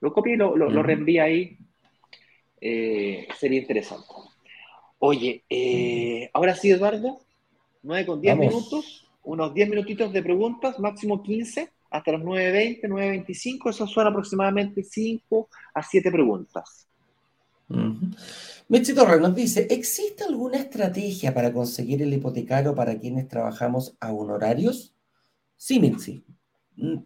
[0.00, 1.56] lo copia y lo, lo, reenvía ahí.
[2.60, 4.06] Eh, sería interesante.
[4.98, 7.20] Oye, eh, ahora sí, Eduardo,
[7.82, 13.70] 9 con 10 minutos, unos 10 minutitos de preguntas, máximo 15, hasta las 9.20, 9.25,
[13.70, 16.88] eso son aproximadamente 5 a 7 preguntas.
[18.68, 24.12] Mechi Torres nos dice, ¿existe alguna estrategia para conseguir el hipotecario para quienes trabajamos a
[24.12, 24.94] honorarios?
[25.56, 26.24] Sí, Mitzi.
[26.76, 26.98] Mm,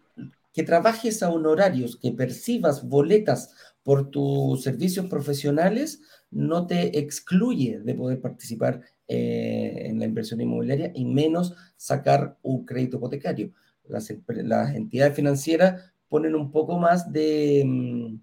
[0.52, 7.94] que trabajes a honorarios, que percibas boletas por tus servicios profesionales, no te excluye de
[7.94, 13.52] poder participar eh, en la inversión inmobiliaria y menos sacar un crédito hipotecario.
[13.88, 18.20] Las, las entidades financieras ponen un poco más de, mm,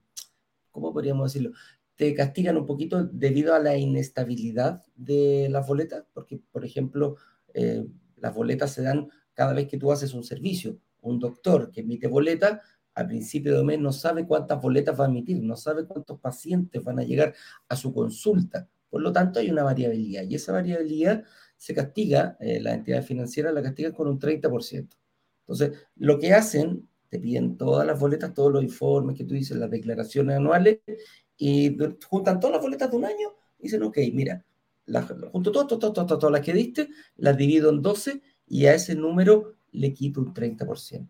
[0.72, 1.56] ¿cómo podríamos decirlo?
[2.00, 7.18] Te castigan un poquito debido a la inestabilidad de las boletas, porque, por ejemplo,
[7.54, 7.86] eh,
[8.16, 10.78] las boletas se dan cada vez que tú haces un servicio.
[11.02, 12.62] Un doctor que emite boleta,
[12.94, 16.82] al principio de mes no sabe cuántas boletas va a emitir, no sabe cuántos pacientes
[16.82, 17.36] van a llegar
[17.68, 18.70] a su consulta.
[18.90, 21.26] Por lo tanto, hay una variabilidad y esa variabilidad
[21.58, 24.96] se castiga, eh, la entidad financiera la castiga con un 30%.
[25.42, 29.58] Entonces, lo que hacen, te piden todas las boletas, todos los informes que tú dices,
[29.58, 30.80] las declaraciones anuales,
[31.40, 31.76] y
[32.08, 34.46] juntan todas las boletas de un año y dicen, ok, mira,
[35.32, 38.94] junto todas, todas, todas, todas, las que diste, las divido en 12 y a ese
[38.96, 41.10] número le quito un 30%.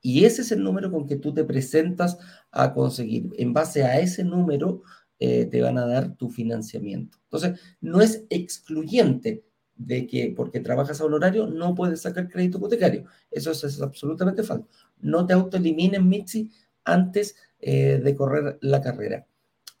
[0.00, 2.18] Y ese es el número con que tú te presentas
[2.50, 3.30] a conseguir.
[3.36, 4.82] En base a ese número
[5.18, 7.18] eh, te van a dar tu financiamiento.
[7.24, 9.44] Entonces, no es excluyente
[9.74, 13.04] de que porque trabajas a un horario no puedes sacar crédito hipotecario.
[13.30, 14.68] Eso es, absolutamente falso.
[15.00, 16.50] No te autoelimines, Mitzi,
[16.84, 19.26] antes eh, de correr la carrera.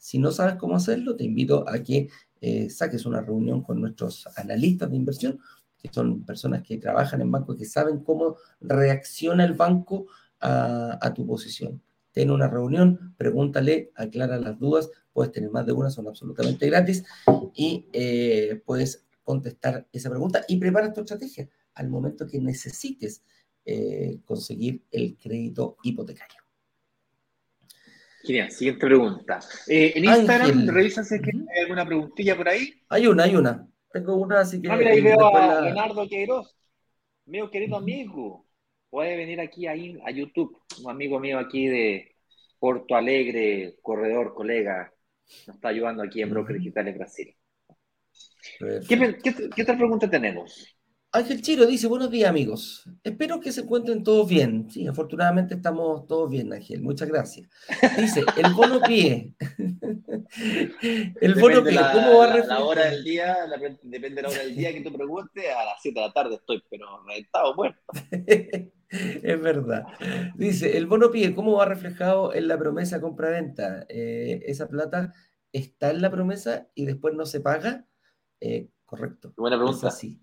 [0.08, 2.08] Si no sabes cómo hacerlo, te invito a que
[2.40, 5.38] eh, saques una reunión con nuestros analistas de inversión,
[5.76, 10.06] que son personas que trabajan en bancos, que saben cómo reacciona el banco
[10.40, 11.82] a, tu posición.
[12.10, 17.04] Ten una reunión, pregúntale, aclara las dudas, puedes tener más de una, son absolutamente gratis
[17.54, 23.22] y eh, puedes contestar esa pregunta y prepara tu estrategia al momento que necesites
[23.66, 26.47] eh, conseguir el crédito hipotecario.
[28.22, 29.38] Genial, siguiente pregunta.
[29.66, 32.74] Eh, en Instagram, revisa si hay alguna preguntilla por ahí.
[32.88, 33.66] Hay una, hay una.
[33.92, 34.70] Tengo una, así que.
[34.70, 36.56] Ah, mira, ahí veo a Leonardo Queiroz,
[37.26, 38.46] mío querido amigo.
[38.90, 42.16] Puede venir aquí a, a YouTube, un amigo mío aquí de
[42.58, 44.92] Porto Alegre, corredor, colega,
[45.46, 47.36] nos está ayudando aquí en Broker Digital en Brasil.
[48.88, 49.18] ¿Qué,
[49.54, 50.77] qué otra pregunta tenemos?
[51.10, 52.84] Ángel Chiro dice, buenos días amigos.
[53.02, 54.70] Espero que se encuentren todos bien.
[54.70, 56.82] Sí, afortunadamente estamos todos bien, Ángel.
[56.82, 57.48] Muchas gracias.
[57.98, 59.34] Dice, el bono pie.
[61.22, 62.58] el bono pie, ¿cómo va a reflejar?
[62.58, 63.36] La hora del día,
[63.82, 66.34] depende de la hora del día que tú preguntes, a las 7 de la tarde
[66.34, 67.80] estoy, pero reventado, muerto.
[68.90, 69.86] es verdad.
[70.36, 73.86] Dice, el bono pie, ¿cómo va reflejado en la promesa compra-venta?
[73.88, 75.14] Eh, ¿Esa plata
[75.52, 77.86] está en la promesa y después no se paga?
[78.40, 79.32] Eh, correcto.
[79.38, 79.90] Buena pregunta.
[79.90, 80.20] Sí.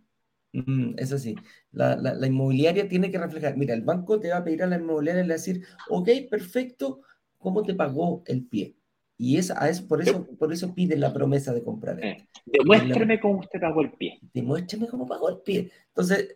[0.66, 1.36] Mm, eso sí,
[1.72, 4.78] la, la, inmobiliaria tiene que reflejar, mira, el banco te va a pedir a la
[4.78, 7.01] inmobiliaria y le decir, ok, perfecto,
[7.38, 8.76] ¿cómo te pagó el pie?
[9.18, 12.03] Y es, es por, eso, por eso pide la promesa de comprar.
[12.03, 14.20] Eh, demuéstrame cómo usted pagó el pie.
[14.34, 15.72] Demuéstrame cómo pagó el pie.
[15.88, 16.36] Entonces,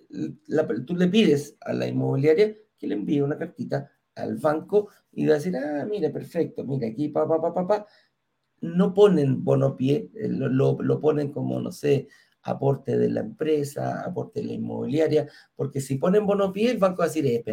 [0.86, 5.34] tú le pides a la inmobiliaria que le envíe una cartita al banco y va
[5.34, 7.86] a decir, ah, mire, perfecto, mire, aquí, pa, pa, pa, pa,
[8.61, 12.07] No ponen bono pie, eh, lo, lo, ponen como, no sé,
[12.43, 16.99] aporte de la empresa, aporte de la inmobiliaria, porque si ponen bono pie, el banco
[16.99, 17.43] va a decir, eh,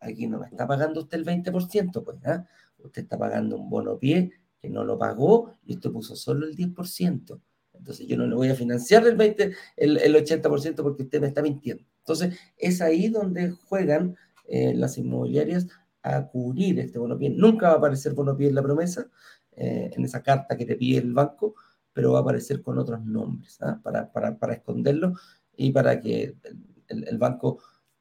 [0.00, 2.46] aquí no me está pagando usted el 20%, pues, ¿ah?
[2.78, 4.30] usted está pagando un bono pie
[4.60, 7.40] que no lo pagó y usted puso solo el 10%.
[7.74, 11.28] Entonces yo no le voy a financiar el, 20, el, el 80% porque usted me
[11.28, 11.84] está mintiendo.
[11.98, 14.16] Entonces es ahí donde juegan
[14.46, 15.66] eh, las inmobiliarias
[16.02, 17.30] a cubrir este bono pie.
[17.30, 19.08] Nunca va a aparecer bono pie en la promesa,
[19.52, 21.54] eh, en esa carta que te pide el banco,
[21.92, 23.78] pero va a aparecer con otros nombres, ¿ah?
[23.82, 25.14] para, para, para, esconderlo
[25.56, 26.36] y para que
[26.88, 27.58] el, el, banco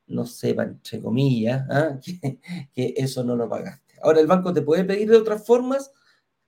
[0.08, 2.00] no sepa, entre comillas, ¿ah?
[2.04, 2.40] que,
[2.74, 3.96] que eso no lo pagaste.
[4.02, 5.92] Ahora, el banco te puede pedir de otras formas.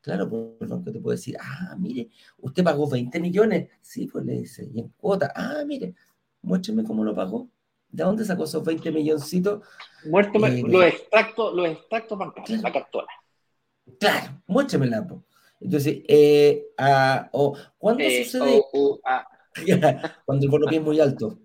[0.01, 3.69] Claro, pues el banco te puede decir, ah, mire, usted pagó 20 millones.
[3.81, 5.95] Sí, pues le dice, y en cuota, ah, mire,
[6.41, 7.49] muéstrame cómo lo pagó.
[7.89, 9.65] ¿De dónde sacó esos 20 milloncitos?
[10.05, 13.07] Muéstrame eh, los extractos, los extractos bancarios, la cartola.
[13.99, 15.07] Claro, muéstremela.
[15.59, 16.67] Entonces, eh,
[17.31, 18.61] o, ¿cuándo eh, sucede?
[20.25, 21.39] Cuando el bono pie es muy alto.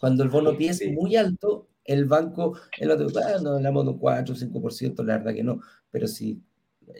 [0.00, 3.90] Cuando el bono pie es muy alto, el banco, el otro, ah, no hablamos de
[3.90, 6.42] un 4 o 5%, la verdad que no, pero sí,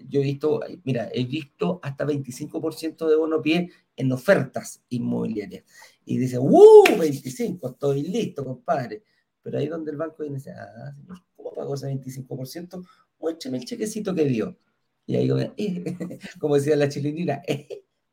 [0.08, 5.64] yo he visto, mira, he visto hasta 25% de bono pie en ofertas inmobiliarias.
[6.04, 6.84] Y dice, ¡uh!
[6.98, 9.04] 25, estoy listo, compadre.
[9.42, 10.94] Pero ahí donde el banco dice, ah,
[11.36, 12.84] ¿cómo pagó ese 25%?
[13.18, 14.56] Muéstrame el chequecito que dio.
[15.06, 15.28] Y ahí,
[16.38, 17.42] como decía la chilinina,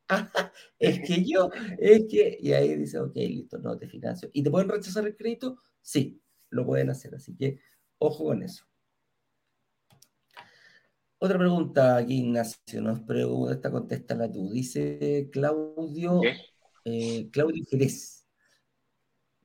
[0.80, 4.30] es que yo, es que, y ahí dice, ok, listo, no te financio.
[4.34, 5.62] ¿Y te pueden rechazar el crédito?
[5.82, 7.16] Sí, lo pueden hacer.
[7.16, 7.60] Así que
[8.00, 8.66] ojo con eso.
[11.22, 14.50] Otra pregunta aquí, Ignacio, nos pregunta, esta contéstala tú.
[14.52, 16.22] Dice Claudio,
[16.86, 18.26] eh, Claudio Jerez.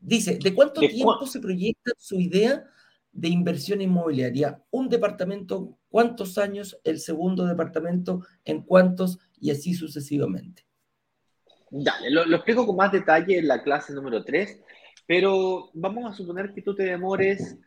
[0.00, 2.64] Dice, ¿de cuánto tiempo se proyecta su idea
[3.10, 4.62] de inversión inmobiliaria?
[4.70, 6.76] Un departamento, ¿cuántos años?
[6.82, 9.20] El segundo departamento, ¿en cuántos?
[9.38, 10.66] Y así sucesivamente.
[11.70, 14.64] Dale, lo, lo explico con más detalle en la clase número 3
[15.06, 17.58] pero vamos a suponer que tú te demores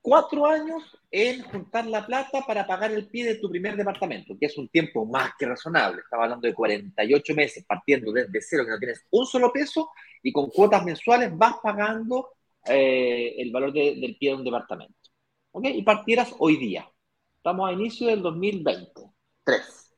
[0.00, 4.46] cuatro años en juntar la plata para pagar el pie de tu primer departamento, que
[4.46, 6.02] es un tiempo más que razonable.
[6.02, 9.90] Estaba hablando de 48 meses partiendo desde cero, que no tienes un solo peso,
[10.22, 12.30] y con cuotas mensuales vas pagando
[12.66, 14.94] eh, el valor del pie de un departamento.
[15.52, 15.66] ¿Ok?
[15.66, 16.88] Y partieras hoy día.
[17.44, 19.94] Estamos a inicio del 2023.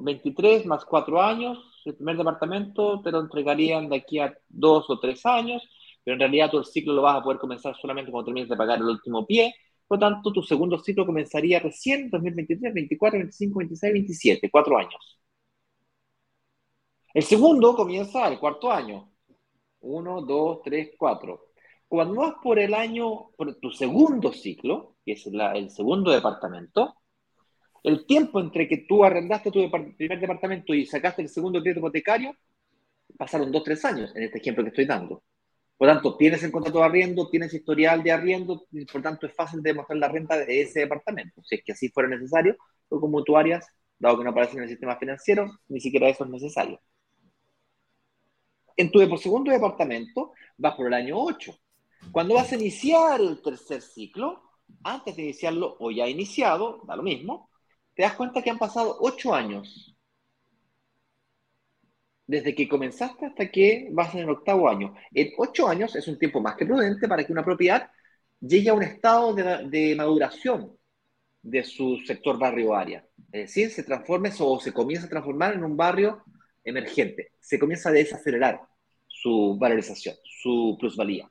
[0.00, 4.98] 23 más cuatro años, el primer departamento te lo entregarían de aquí a dos o
[4.98, 5.62] tres años,
[6.02, 8.56] pero en realidad todo el ciclo lo vas a poder comenzar solamente cuando termines de
[8.56, 9.54] pagar el último pie.
[9.86, 15.20] Por lo tanto, tu segundo ciclo comenzaría recién 2023, 24, 25, 26, 27, cuatro años.
[17.14, 19.12] El segundo comienza al cuarto año.
[19.82, 21.49] Uno, dos, tres, cuatro.
[21.90, 26.94] Cuando vas por el año, por tu segundo ciclo, que es el segundo departamento,
[27.82, 32.36] el tiempo entre que tú arrendaste tu primer departamento y sacaste el segundo crédito hipotecario,
[33.18, 35.24] pasaron dos, tres años en este ejemplo que estoy dando.
[35.76, 39.34] Por tanto, tienes el contrato de arriendo, tienes historial de arriendo, y por tanto es
[39.34, 41.42] fácil de demostrar la renta de ese departamento.
[41.42, 42.56] Si es que así fuera necesario,
[42.88, 43.66] o como mutuarias,
[43.98, 46.80] dado que no aparecen en el sistema financiero, ni siquiera eso es necesario.
[48.76, 51.52] En tu segundo departamento vas por el año 8.
[52.12, 54.42] Cuando vas a iniciar el tercer ciclo,
[54.82, 57.50] antes de iniciarlo o ya iniciado, da lo mismo,
[57.94, 59.94] te das cuenta que han pasado ocho años.
[62.26, 64.94] Desde que comenzaste hasta que vas en el octavo año.
[65.12, 67.90] En ocho años es un tiempo más que prudente para que una propiedad
[68.40, 70.76] llegue a un estado de, maduración
[71.42, 73.06] de su sector barrio o área.
[73.32, 76.24] Es decir, se transforme o se comienza a transformar en un barrio
[76.64, 77.32] emergente.
[77.40, 78.60] Se comienza a desacelerar
[79.06, 81.30] su valorización, su plusvalía.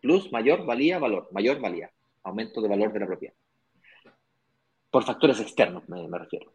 [0.00, 1.28] Plus, mayor, valía, valor.
[1.32, 1.90] Mayor, valía.
[2.22, 3.34] Aumento de valor de la propiedad
[4.90, 6.52] por factores externos, me, refiero.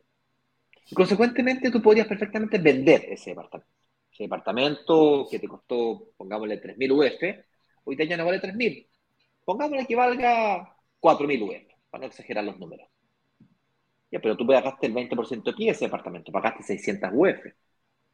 [0.89, 3.71] Y consecuentemente tú podrías perfectamente vender ese departamento.
[4.11, 7.45] Ese departamento que te costó, pongámosle 3.000 UF,
[7.85, 8.87] hoy día ya no vale 3.000.
[9.43, 12.87] Pongámosle que valga 4.000 UF, para no exagerar los números.
[14.11, 17.39] Ya, pero tú pagaste el 20% aquí de ese departamento, pagaste 600 UF.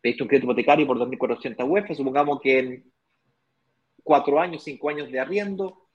[0.02, 2.94] Pediste un crédito hipotecario por 2.400 UF, supongamos que en
[4.04, 5.90] 4 años, 5 años de arriendo,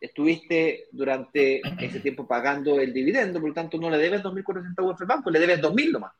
[0.00, 5.00] estuviste durante ese tiempo pagando el dividendo, por lo tanto no le debes 2.400 UF
[5.00, 6.12] al banco, le debes 2.000 nomás.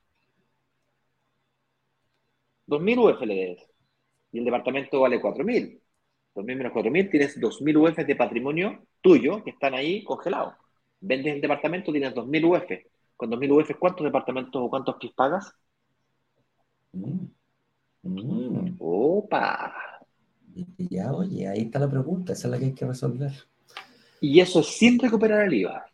[2.67, 3.67] 2.000 UF le debes.
[4.33, 5.81] y el departamento vale 4.000.
[6.35, 10.55] 2.000 menos 4.000, tienes 2.000 UF de patrimonio tuyo que están ahí congelados.
[11.01, 12.71] Vendes el departamento, tienes 2.000 UF.
[13.17, 15.53] Con 2.000 UF, ¿cuántos departamentos o cuántos PIS pagas?
[16.93, 17.27] Mm.
[18.03, 18.77] Mm.
[18.79, 19.88] Opa.
[20.77, 23.33] Ya, oye, ahí está la pregunta, esa es la que hay que resolver.
[24.21, 25.87] Y eso es sin recuperar el IVA.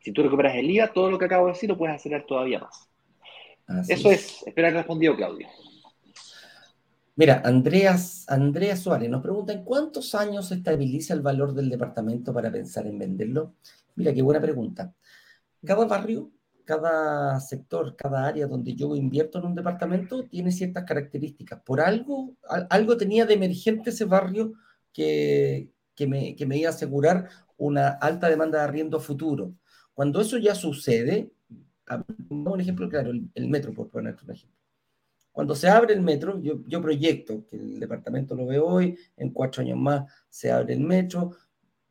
[0.00, 2.60] Si tú recuperas el IVA, todo lo que acabo de decir lo puedes acelerar todavía
[2.60, 3.90] más.
[3.90, 4.42] eso es.
[4.46, 5.48] espero haber respondido, Claudio.
[7.16, 12.32] Mira, Andreas, Andrea Suárez nos pregunta, ¿en cuántos años se estabiliza el valor del departamento
[12.32, 13.54] para pensar en venderlo?
[13.94, 14.94] Mira, qué buena pregunta.
[15.64, 16.30] Cada barrio,
[16.66, 21.62] cada sector, cada área donde yo invierto en un departamento tiene ciertas características.
[21.62, 22.36] Por algo,
[22.68, 24.52] algo tenía de emergente ese barrio
[24.92, 29.54] que, me, me iba a asegurar una alta demanda de arriendo futuro.
[29.94, 31.32] Cuando eso ya sucede,
[32.28, 34.56] un ejemplo claro, el, el metro, por poner un ejemplo
[35.36, 39.34] cuando se abre el metro, yo, yo proyecto que el departamento lo ve hoy, en
[39.34, 41.32] cuatro años más se abre el metro,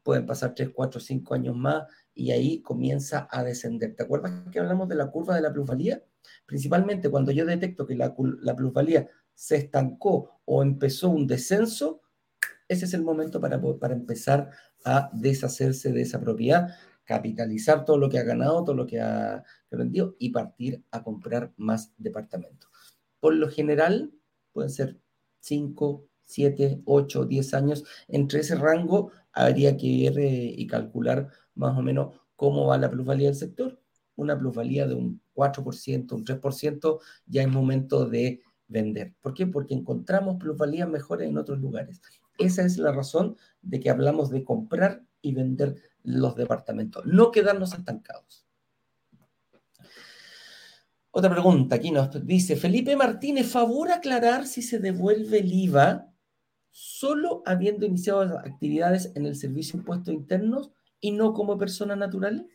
[0.01, 1.83] pueden pasar tres, cuatro, cinco años más
[2.15, 3.95] y ahí comienza a descender.
[3.95, 6.03] ¿Te acuerdas que hablamos de la curva de la plusvalía?
[6.47, 12.01] Principalmente cuando yo detecto que la, la plusvalía se estancó o empezó un descenso,
[12.67, 14.49] ese es el momento para, para empezar
[14.85, 16.69] a deshacerse de esa propiedad,
[17.03, 21.53] capitalizar todo lo que ha ganado, todo lo que ha vendido y partir a comprar
[21.57, 22.71] más departamentos
[23.25, 24.11] por lo general
[24.53, 24.99] pueden ser
[25.39, 27.83] 5, 7, 8, 10 años.
[28.07, 32.89] Entre ese rango habría que ver eh, y calcular más o menos cómo va la
[32.91, 33.79] plusvalía del sector.
[34.15, 39.13] Una plusvalía de un 4%, un 3%, ya es momento de vender.
[39.21, 39.47] ¿Por qué?
[39.47, 42.01] Porque encontramos plusvalías mejores en otros lugares.
[42.37, 47.73] Esa es la razón de que hablamos de comprar y vender los departamentos, no quedarnos
[47.73, 48.45] estancados.
[51.09, 56.11] Otra pregunta aquí nos dice Felipe Martínez, ¿favor aclarar si se devuelve el IVA
[56.69, 62.47] solo habiendo iniciado actividades en el servicio de impuestos internos y no como persona natural?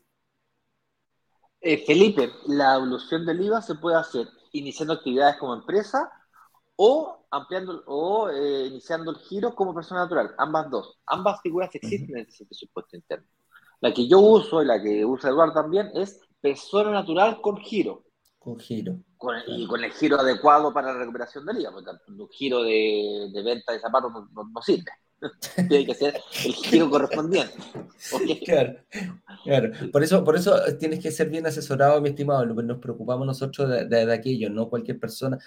[1.61, 6.11] Eh, Felipe, la evolución del IVA se puede hacer iniciando actividades como empresa
[6.77, 10.99] o ampliando o eh, iniciando el giro como persona natural, ambas dos.
[11.07, 13.31] Ambas figuras existen en el servicio de impuestos internos.
[13.81, 18.05] La que yo uso y la que usa Eduardo también es persona natural con giro
[18.41, 18.99] con giro.
[19.47, 23.75] Y con el giro adecuado para la recuperación del IVA, porque un giro de, venta
[23.75, 24.91] de zapatos no, sirve.
[25.69, 26.15] Tiene que ser
[26.45, 27.55] el giro correspondiente.
[28.47, 28.77] Claro,
[29.45, 29.71] claro.
[29.93, 32.47] Por eso, por eso tienes que ser bien asesorado, mi estimado.
[32.47, 35.39] Nos preocupamos nosotros de, aquello, no cualquier persona.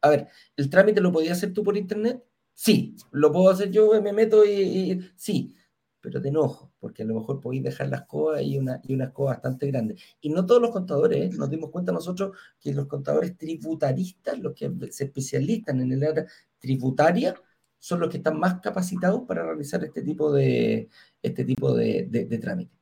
[0.00, 2.22] A ver, ¿el trámite lo podías hacer tú por internet?
[2.54, 2.96] Sí.
[3.10, 4.00] ¿Lo puedo hacer yo?
[4.00, 5.54] Me meto y sí
[6.02, 9.12] pero te enojo, porque a lo mejor podéis dejar las coas y una, y una
[9.16, 9.96] bastante grande.
[10.20, 11.36] Y no todos los contadores, ¿eh?
[11.38, 16.26] nos dimos cuenta nosotros que los contadores tributaristas, los que se especializan en el área
[16.58, 17.36] tributaria,
[17.82, 20.88] son los que están más capacitados para realizar este tipo de,
[21.20, 22.72] este tipo de, de, trámite.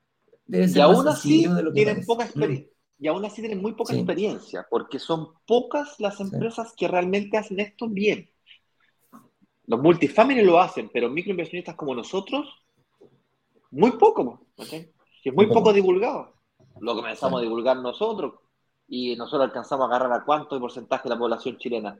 [0.46, 2.66] y aún así tienen poca experiencia.
[2.66, 3.02] Mm.
[3.02, 7.60] Y aún así tienen muy poca experiencia, porque son pocas las empresas que realmente hacen
[7.60, 8.28] esto bien.
[9.64, 12.46] Los multifamilies lo hacen, pero microinversionistas como nosotros
[13.70, 16.34] muy poco, es muy poco divulgado.
[16.78, 18.34] Lo comenzamos a divulgar nosotros
[18.86, 21.98] y nosotros alcanzamos a agarrar a cuánto de porcentaje de la población chilena.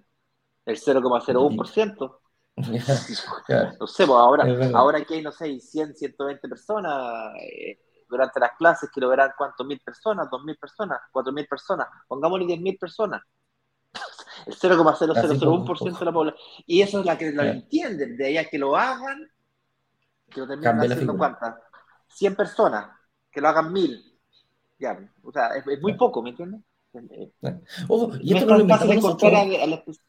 [0.67, 2.20] El 0,01%.
[3.81, 4.45] no sé, pues ahora,
[4.75, 9.33] ahora aquí hay, no sé, 100, 120 personas eh, durante las clases que lo verán
[9.37, 13.23] cuántos mil personas, dos mil personas, cuatro mil personas, pongámosle diez mil personas.
[14.47, 16.43] El 0,0001% de la población.
[16.67, 19.31] Y eso es la que lo entienden, de ahí que lo hagan
[20.31, 21.57] que lo terminen haciendo cuántas,
[22.09, 22.91] 100 personas,
[23.31, 24.01] que lo hagan mil.
[24.79, 26.63] Ya, o sea, es, muy poco, ¿me entiendes?
[27.89, 30.01] Ojo, y esto no, lo inventamos nosotros.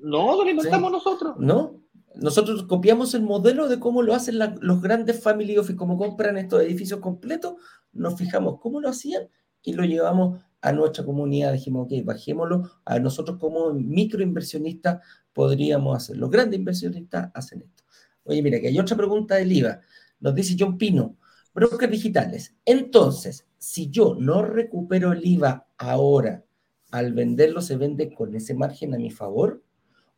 [0.00, 1.36] No, lo inventamos nosotros.
[1.38, 1.80] No,
[2.14, 6.62] nosotros copiamos el modelo de cómo lo hacen los grandes family office, cómo compran estos
[6.62, 7.54] edificios completos,
[7.92, 9.28] nos fijamos cómo lo hacían
[9.62, 11.52] y lo llevamos a nuestra comunidad.
[11.52, 12.70] Dijimos, ok, bajémoslo.
[12.84, 15.00] A nosotros como microinversionistas
[15.32, 16.22] podríamos hacerlo.
[16.22, 17.84] Los grandes inversionistas hacen esto.
[18.24, 19.80] Oye, mira, que hay otra pregunta del IVA.
[20.20, 21.16] Nos dice John Pino,
[21.54, 22.54] brokers digitales.
[22.64, 26.44] Entonces, si yo no recupero el IVA ahora,
[26.90, 29.62] al venderlo se vende con ese margen a mi favor,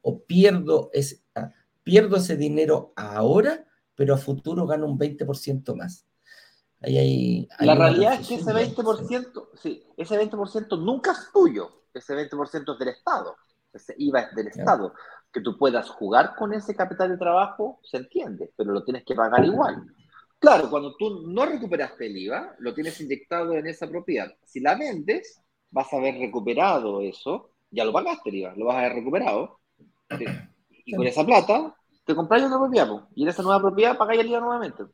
[0.02, 6.06] o pierdo ese, ah, pierdo ese dinero ahora, pero a futuro gano un 20% más.
[6.82, 12.14] Ahí hay, la realidad es que ese 20%, sí, ese 20% nunca es tuyo, ese
[12.14, 13.36] 20% es del Estado,
[13.72, 14.94] ese IVA es del Estado
[15.32, 19.14] que tú puedas jugar con ese capital de trabajo, se entiende, pero lo tienes que
[19.14, 19.86] pagar igual.
[20.38, 24.32] Claro, cuando tú no recuperaste el IVA, lo tienes inyectado en esa propiedad.
[24.42, 25.40] Si la vendes,
[25.70, 29.60] vas a haber recuperado eso, ya lo pagaste el IVA, lo vas a haber recuperado,
[30.84, 34.28] Y con esa plata te compras otra propiedad, y en esa nueva propiedad pagáis el
[34.28, 34.84] IVA nuevamente.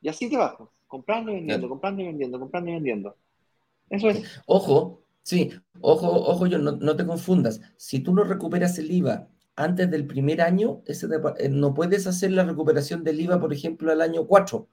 [0.00, 0.54] Y así te vas,
[0.86, 3.16] comprando y vendiendo, comprando y vendiendo, comprando y vendiendo.
[3.90, 4.22] Eso es.
[4.46, 5.50] Ojo, sí,
[5.80, 7.60] ojo, ojo, yo, no, no te confundas.
[7.76, 11.06] Si tú no recuperas el IVA antes del primer año, ese
[11.38, 14.68] eh, no puedes hacer la recuperación del IVA, por ejemplo, al año 4,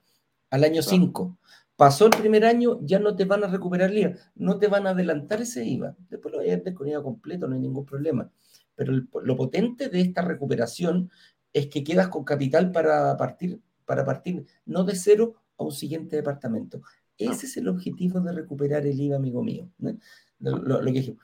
[0.50, 1.38] al año 5.
[1.76, 4.88] Pasó el primer año, ya no te van a recuperar el IVA, no te van
[4.88, 5.96] a adelantar ese IVA.
[6.10, 8.30] Después lo voy a IVA completo, no hay ningún problema.
[8.76, 8.94] Pero
[9.24, 11.10] lo potente de esta recuperación
[11.54, 16.16] es que quedas con capital para partir, para partir no de cero a un siguiente
[16.16, 16.82] departamento.
[17.18, 19.70] Ese es el objetivo de recuperar el IVA, amigo mío.
[20.40, 21.18] Lo, que dije.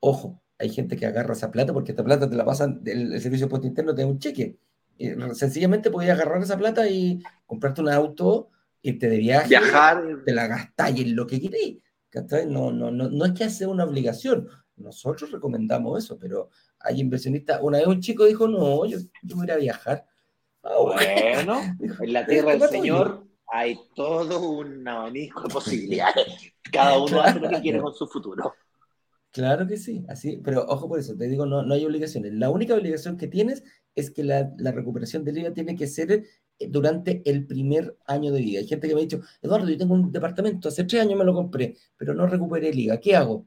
[0.00, 3.46] Ojo, hay gente que agarra esa plata porque esta plata te la pasan, el, servicio
[3.46, 4.58] de puesto interno te da un cheque.
[5.32, 8.50] sencillamente podías agarrar esa plata y comprarte un auto,
[8.82, 11.78] irte de viaje, viajar, te la gastáis en lo que queréis.
[12.46, 14.48] No, no, no, no es que sea una obligación.
[14.76, 16.50] Nosotros recomendamos eso, pero
[16.80, 17.60] hay inversionistas.
[17.62, 20.06] Una vez un chico dijo, no, yo, yo voy a viajar.
[20.62, 21.60] Ah, bueno,
[22.00, 26.26] en la tierra del Señor hay todo un abanico de posibilidades.
[26.72, 28.54] Cada uno hace lo que quiere con su futuro.
[29.30, 32.32] Claro que sí, así, pero ojo por eso, te digo, no, no hay obligaciones.
[32.34, 33.64] La única obligación que tienes
[33.96, 36.24] es que la, la, recuperación del IVA tiene que ser eh,
[36.68, 38.60] durante el primer año de vida.
[38.60, 41.24] Hay gente que me ha dicho, Eduardo, yo tengo un departamento, hace tres años me
[41.24, 43.00] lo compré, pero no recuperé el IVA.
[43.00, 43.46] ¿Qué hago?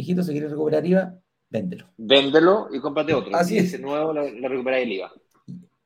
[0.00, 1.86] Hijito, si quieres recuperar IVA, véndelo.
[1.96, 3.36] Véndelo y cómprate otro.
[3.36, 3.66] Así es.
[3.66, 5.12] Ese nuevo lo, lo el IVA.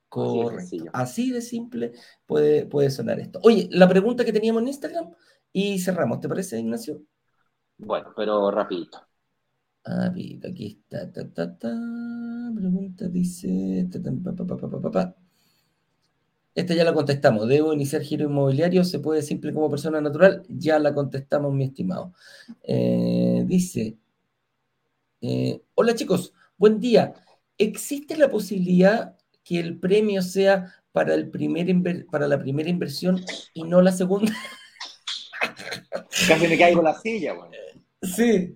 [0.08, 0.84] Correcto.
[0.92, 1.92] Así de, simple
[2.24, 3.40] puede, puede sonar esto.
[3.42, 5.10] Oye, la pregunta que teníamos en Instagram
[5.52, 7.02] y cerramos, ¿te parece, Ignacio?
[7.78, 8.98] Bueno, pero rapidito.
[9.84, 11.10] Ah, aquí está.
[11.12, 11.72] Ta, ta, ta,
[12.54, 13.88] pregunta dice.
[16.54, 17.48] Esta ya la contestamos.
[17.48, 18.84] ¿Debo iniciar giro inmobiliario?
[18.84, 20.44] ¿Se puede simple como persona natural?
[20.48, 22.14] Ya la contestamos, mi estimado.
[22.62, 23.98] Eh, dice.
[25.26, 27.14] Eh, hola chicos, buen día.
[27.56, 31.66] ¿Existe la posibilidad que el premio sea para, el primer
[32.10, 34.34] para la primera inversión y no la segunda?
[36.28, 37.54] Casi me caigo la silla, bueno.
[38.02, 38.54] Sí.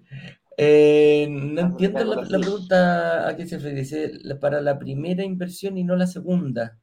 [0.58, 4.34] Eh, no entiendo la, pregunta a qué se refiere.
[4.38, 6.78] para la primera inversión y no la segunda.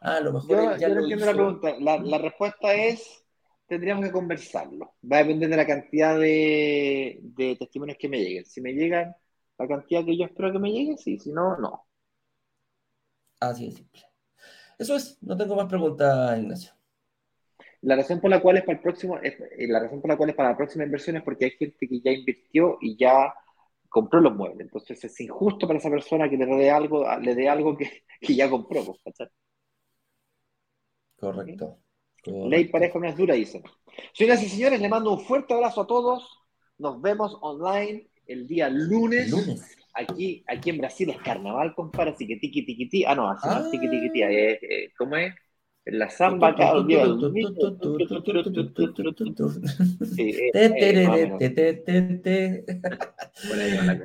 [0.00, 0.78] Ah, a lo mejor.
[0.78, 1.74] Yo, no entiendo la pregunta.
[1.80, 3.24] La, respuesta es:
[3.66, 4.94] tendríamos que conversarlo.
[5.10, 8.44] Va a depender de la cantidad de, de testimonios que me lleguen.
[8.44, 9.12] Si me llegan
[9.58, 11.18] la cantidad que yo espero que me llegue, sí.
[11.18, 11.86] Si no, no.
[13.40, 14.02] Así de simple.
[14.78, 15.18] Eso es.
[15.22, 16.72] No tengo más preguntas, Ignacio.
[17.82, 19.36] La razón por la cual es para el próximo, eh,
[19.68, 22.00] la razón por la cual es para la próxima inversión es porque hay gente que
[22.00, 23.34] ya invirtió y ya
[23.88, 24.62] compró los muebles.
[24.62, 28.48] Entonces es injusto para esa persona que le dé algo, le dé algo que, ya
[28.48, 29.00] compró, pues,
[31.16, 31.78] Correcto.
[32.24, 33.62] Ley pareja no es dura, dicen.
[34.14, 36.40] Señoras y señores, le mando un fuerte abrazo a todos.
[36.78, 39.30] Nos vemos online el día lunes.
[39.30, 39.76] lunes.
[39.94, 43.04] Aquí, aquí en Brasil es carnaval, compadre, así que tiqui tiqui ti.
[43.04, 44.22] Ah, no, así no es tiqui tiqui ti.
[44.22, 45.34] Eh, ¿Cómo es?
[45.86, 47.04] La samba cada día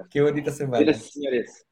[0.09, 0.93] Qué bonita semana.
[0.93, 1.65] señores.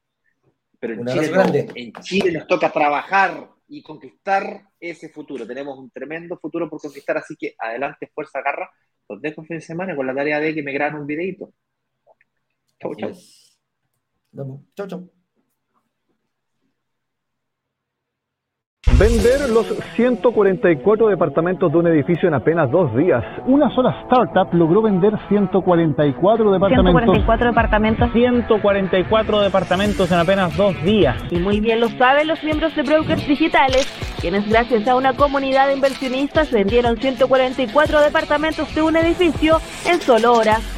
[0.80, 5.46] Pero en Chile, en Chile nos toca trabajar y conquistar ese futuro.
[5.46, 8.70] Tenemos un tremendo futuro por conquistar, así que adelante, fuerza, garra.
[9.08, 11.52] Los dejo fin de semana con la tarea de que me graben un videito.
[12.80, 13.10] Chau, chau.
[14.76, 15.10] Chau, chau.
[18.98, 23.22] Vender los 144 departamentos de un edificio en apenas dos días.
[23.46, 27.14] Una sola startup logró vender 144 departamentos.
[27.14, 28.12] 144 departamentos.
[28.12, 31.16] 144 departamentos en apenas dos días.
[31.30, 33.86] Y muy bien lo saben los miembros de Brokers Digitales,
[34.20, 40.32] quienes gracias a una comunidad de inversionistas vendieron 144 departamentos de un edificio en solo
[40.32, 40.77] horas.